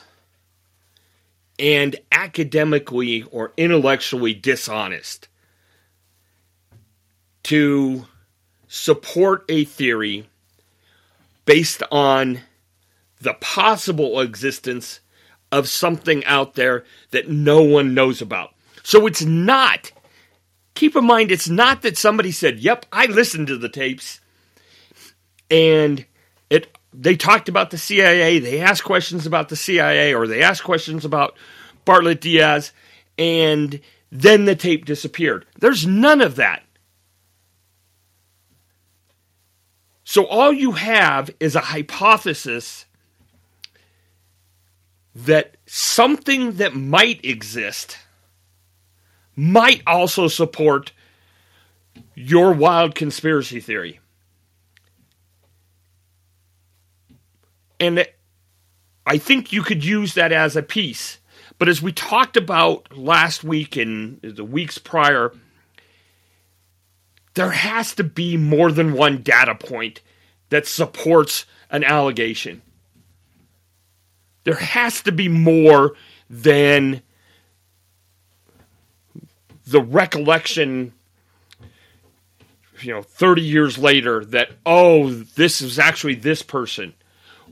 and 1.58 1.96
academically 2.10 3.24
or 3.24 3.52
intellectually 3.56 4.32
dishonest 4.32 5.28
to 7.42 8.06
support 8.66 9.44
a 9.48 9.64
theory 9.64 10.26
based 11.44 11.82
on 11.90 12.40
the 13.20 13.34
possible 13.34 14.20
existence 14.20 15.00
of 15.52 15.68
something 15.68 16.24
out 16.24 16.54
there 16.54 16.84
that 17.10 17.28
no 17.28 17.62
one 17.62 17.94
knows 17.94 18.22
about. 18.22 18.54
So 18.82 19.06
it's 19.06 19.22
not, 19.22 19.92
keep 20.74 20.96
in 20.96 21.04
mind, 21.04 21.30
it's 21.30 21.48
not 21.48 21.82
that 21.82 21.98
somebody 21.98 22.32
said, 22.32 22.58
Yep, 22.58 22.86
I 22.92 23.06
listened 23.06 23.48
to 23.48 23.58
the 23.58 23.68
tapes 23.68 24.20
and 25.50 26.04
it 26.48 26.76
they 26.92 27.16
talked 27.16 27.48
about 27.48 27.70
the 27.70 27.78
CIA, 27.78 28.38
they 28.40 28.60
asked 28.60 28.84
questions 28.84 29.26
about 29.26 29.48
the 29.48 29.56
CIA, 29.56 30.12
or 30.14 30.26
they 30.26 30.42
asked 30.42 30.64
questions 30.64 31.04
about 31.04 31.36
Bartlett 31.84 32.20
Diaz, 32.20 32.72
and 33.16 33.80
then 34.10 34.44
the 34.44 34.56
tape 34.56 34.86
disappeared. 34.86 35.46
There's 35.58 35.86
none 35.86 36.20
of 36.20 36.36
that. 36.36 36.64
So 40.02 40.26
all 40.26 40.52
you 40.52 40.72
have 40.72 41.30
is 41.38 41.54
a 41.54 41.60
hypothesis 41.60 42.86
that 45.14 45.56
something 45.66 46.52
that 46.52 46.74
might 46.74 47.24
exist 47.24 47.98
might 49.34 49.82
also 49.86 50.28
support 50.28 50.92
your 52.14 52.52
wild 52.52 52.94
conspiracy 52.94 53.60
theory. 53.60 54.00
And 57.78 58.06
I 59.06 59.18
think 59.18 59.52
you 59.52 59.62
could 59.62 59.84
use 59.84 60.14
that 60.14 60.32
as 60.32 60.54
a 60.54 60.62
piece. 60.62 61.18
But 61.58 61.68
as 61.68 61.82
we 61.82 61.92
talked 61.92 62.36
about 62.36 62.96
last 62.96 63.42
week 63.42 63.76
and 63.76 64.20
the 64.22 64.44
weeks 64.44 64.78
prior, 64.78 65.32
there 67.34 67.50
has 67.50 67.94
to 67.94 68.04
be 68.04 68.36
more 68.36 68.70
than 68.70 68.92
one 68.92 69.22
data 69.22 69.54
point 69.54 70.00
that 70.50 70.66
supports 70.66 71.46
an 71.70 71.84
allegation. 71.84 72.62
There 74.44 74.54
has 74.54 75.02
to 75.02 75.12
be 75.12 75.28
more 75.28 75.94
than 76.28 77.02
the 79.66 79.80
recollection 79.80 80.92
you 82.82 82.92
know 82.92 83.02
30 83.02 83.42
years 83.42 83.78
later 83.78 84.24
that 84.26 84.50
oh 84.64 85.10
this 85.10 85.60
is 85.60 85.78
actually 85.78 86.14
this 86.14 86.42
person 86.42 86.94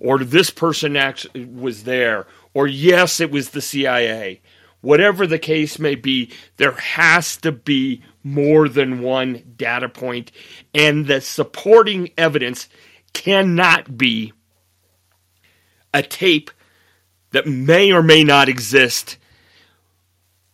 or 0.01 0.19
this 0.19 0.51
person 0.51 0.97
actually 0.97 1.45
was 1.45 1.85
there 1.85 2.27
or 2.55 2.67
yes 2.67 3.21
it 3.21 3.31
was 3.31 3.51
the 3.51 3.61
CIA 3.61 4.41
whatever 4.81 5.27
the 5.27 5.39
case 5.39 5.79
may 5.79 5.95
be 5.95 6.31
there 6.57 6.73
has 6.73 7.37
to 7.39 7.53
be 7.53 8.03
more 8.23 8.69
than 8.69 9.03
one 9.03 9.43
data 9.57 9.89
point 9.89 10.33
and 10.75 11.07
the 11.07 11.21
supporting 11.21 12.11
evidence 12.17 12.69
cannot 13.13 13.99
be 13.99 14.33
a 15.93 16.03
tape 16.03 16.51
that 17.31 17.47
may 17.47 17.93
or 17.93 18.03
may 18.03 18.25
not 18.25 18.49
exist 18.49 19.17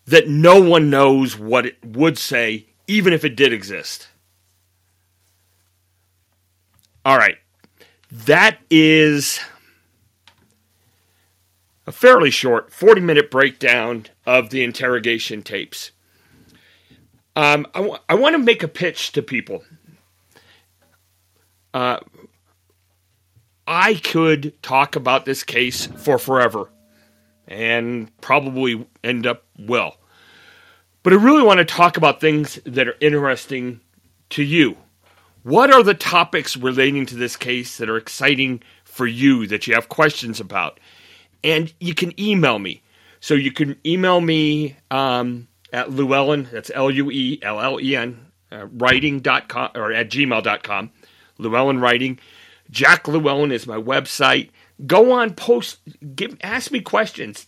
that 0.06 0.28
no 0.28 0.60
one 0.60 0.90
knows 0.90 1.38
what 1.38 1.66
it 1.66 1.76
would 1.84 2.18
say, 2.18 2.66
even 2.86 3.12
if 3.12 3.24
it 3.24 3.36
did 3.36 3.52
exist. 3.52 4.08
All 7.04 7.16
right. 7.16 7.36
That 8.10 8.58
is 8.70 9.40
a 11.86 11.92
fairly 11.92 12.30
short 12.30 12.72
40 12.72 13.00
minute 13.00 13.30
breakdown 13.30 14.06
of 14.26 14.50
the 14.50 14.62
interrogation 14.62 15.42
tapes. 15.42 15.90
Um, 17.36 17.66
I, 17.74 17.80
w- 17.80 17.98
I 18.08 18.14
want 18.14 18.34
to 18.34 18.38
make 18.38 18.62
a 18.62 18.68
pitch 18.68 19.12
to 19.12 19.22
people. 19.22 19.64
Uh, 21.72 21.98
I 23.66 23.94
could 23.94 24.60
talk 24.62 24.96
about 24.96 25.24
this 25.24 25.42
case 25.42 25.86
for 25.86 26.18
forever 26.18 26.68
and 27.48 28.10
probably 28.20 28.86
end 29.02 29.26
up 29.26 29.44
well. 29.58 29.96
But 31.02 31.12
I 31.12 31.16
really 31.16 31.42
want 31.42 31.58
to 31.58 31.64
talk 31.64 31.96
about 31.96 32.20
things 32.20 32.58
that 32.64 32.88
are 32.88 32.96
interesting 33.00 33.80
to 34.30 34.42
you. 34.42 34.76
What 35.42 35.70
are 35.70 35.82
the 35.82 35.94
topics 35.94 36.56
relating 36.56 37.04
to 37.06 37.16
this 37.16 37.36
case 37.36 37.76
that 37.76 37.90
are 37.90 37.98
exciting 37.98 38.62
for 38.84 39.06
you 39.06 39.46
that 39.48 39.66
you 39.66 39.74
have 39.74 39.90
questions 39.90 40.40
about? 40.40 40.80
And 41.42 41.72
you 41.78 41.94
can 41.94 42.18
email 42.18 42.58
me. 42.58 42.82
So 43.20 43.34
you 43.34 43.52
can 43.52 43.76
email 43.84 44.20
me 44.20 44.76
um, 44.90 45.48
at 45.72 45.88
Luellen, 45.88 46.50
that's 46.50 46.70
L 46.74 46.90
U 46.90 47.10
E 47.10 47.38
L 47.42 47.60
L 47.60 47.80
E 47.80 47.96
N, 47.96 48.26
uh, 48.50 48.66
writing.com 48.66 49.70
or 49.74 49.92
at 49.92 50.08
gmail.com, 50.08 50.90
Luellen 51.38 51.82
Writing. 51.82 52.18
Jack 52.70 53.04
Luellen 53.04 53.52
is 53.52 53.66
my 53.66 53.76
website. 53.76 54.50
Go 54.86 55.12
on, 55.12 55.34
post, 55.34 55.78
give, 56.16 56.36
ask 56.42 56.72
me 56.72 56.80
questions, 56.80 57.46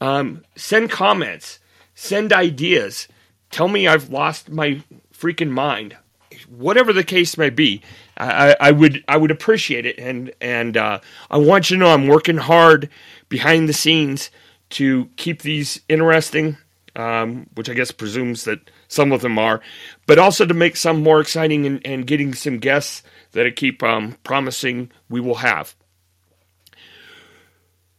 um, 0.00 0.44
send 0.54 0.90
comments, 0.90 1.58
send 1.94 2.32
ideas. 2.32 3.08
Tell 3.50 3.68
me 3.68 3.88
I've 3.88 4.10
lost 4.10 4.50
my 4.50 4.82
freaking 5.12 5.50
mind. 5.50 5.96
Whatever 6.48 6.92
the 6.92 7.04
case 7.04 7.36
may 7.36 7.50
be, 7.50 7.82
I, 8.16 8.56
I 8.60 8.70
would 8.70 9.04
I 9.08 9.16
would 9.16 9.30
appreciate 9.30 9.84
it, 9.84 9.98
and 9.98 10.32
and 10.40 10.76
uh, 10.76 11.00
I 11.30 11.38
want 11.38 11.68
you 11.68 11.76
to 11.76 11.80
know 11.80 11.92
I'm 11.92 12.06
working 12.06 12.36
hard 12.36 12.88
behind 13.28 13.68
the 13.68 13.72
scenes 13.72 14.30
to 14.70 15.08
keep 15.16 15.42
these 15.42 15.80
interesting, 15.88 16.56
um, 16.98 17.46
which 17.54 17.70
I 17.70 17.74
guess 17.74 17.92
presumes 17.92 18.44
that 18.44 18.70
some 18.88 19.12
of 19.12 19.22
them 19.22 19.38
are, 19.38 19.60
but 20.06 20.18
also 20.18 20.44
to 20.44 20.52
make 20.52 20.76
some 20.76 21.02
more 21.02 21.20
exciting 21.20 21.64
and, 21.64 21.86
and 21.86 22.06
getting 22.06 22.34
some 22.34 22.58
guests 22.58 23.02
that 23.32 23.46
I 23.46 23.50
keep 23.50 23.82
um, 23.82 24.18
promising 24.24 24.90
we 25.08 25.20
will 25.20 25.36
have. 25.36 25.74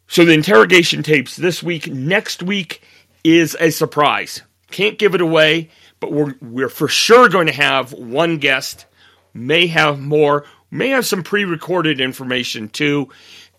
So 0.07 0.25
the 0.25 0.33
interrogation 0.33 1.01
tapes 1.01 1.35
this 1.35 1.63
week, 1.63 1.87
next 1.87 2.43
week 2.43 2.81
is 3.23 3.55
a 3.59 3.69
surprise. 3.69 4.41
Can't 4.69 4.99
give 4.99 5.15
it 5.15 5.21
away, 5.21 5.69
but 5.99 6.11
we're 6.11 6.35
we're 6.41 6.69
for 6.69 6.87
sure 6.87 7.29
going 7.29 7.47
to 7.47 7.53
have 7.53 7.93
one 7.93 8.37
guest, 8.37 8.85
may 9.33 9.67
have 9.67 9.99
more, 9.99 10.45
may 10.71 10.89
have 10.89 11.05
some 11.05 11.23
pre-recorded 11.23 12.01
information 12.01 12.69
too, 12.69 13.09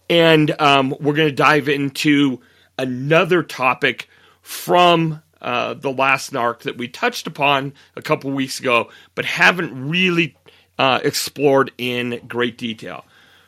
and 0.09 0.51
um, 0.61 0.95
we're 1.01 1.15
going 1.15 1.29
to 1.29 1.35
dive 1.35 1.69
into 1.69 2.41
another 2.79 3.43
topic 3.43 4.09
from 4.43 5.23
uh, 5.41 5.75
the 5.75 5.93
last 5.93 6.33
narc 6.33 6.61
that 6.61 6.77
we 6.77 6.89
touched 6.89 7.27
upon 7.27 7.73
a 7.97 8.03
couple 8.03 8.31
weeks 8.31 8.61
ago, 8.61 8.91
but 9.15 9.25
haven't 9.25 9.89
really 9.89 10.37
uh, 10.79 11.01
explored 11.03 11.73
in 11.79 12.21
great 12.27 12.59
detail. 12.59 13.05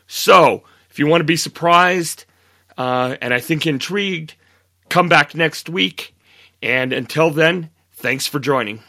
So, 0.07 0.65
if 0.91 0.99
you 0.99 1.07
want 1.07 1.21
to 1.21 1.27
be 1.27 1.37
surprised 1.37 2.27
uh, 2.77 3.17
and 3.21 3.33
I 3.33 3.41
think 3.41 3.67
intrigued, 3.67 4.35
come 4.89 5.09
back 5.09 5.35
next 5.35 5.69
week. 5.69 6.15
And 6.63 6.93
until 6.93 7.31
then, 7.31 7.71
thanks 7.93 8.27
for 8.27 8.39
joining. 8.39 8.83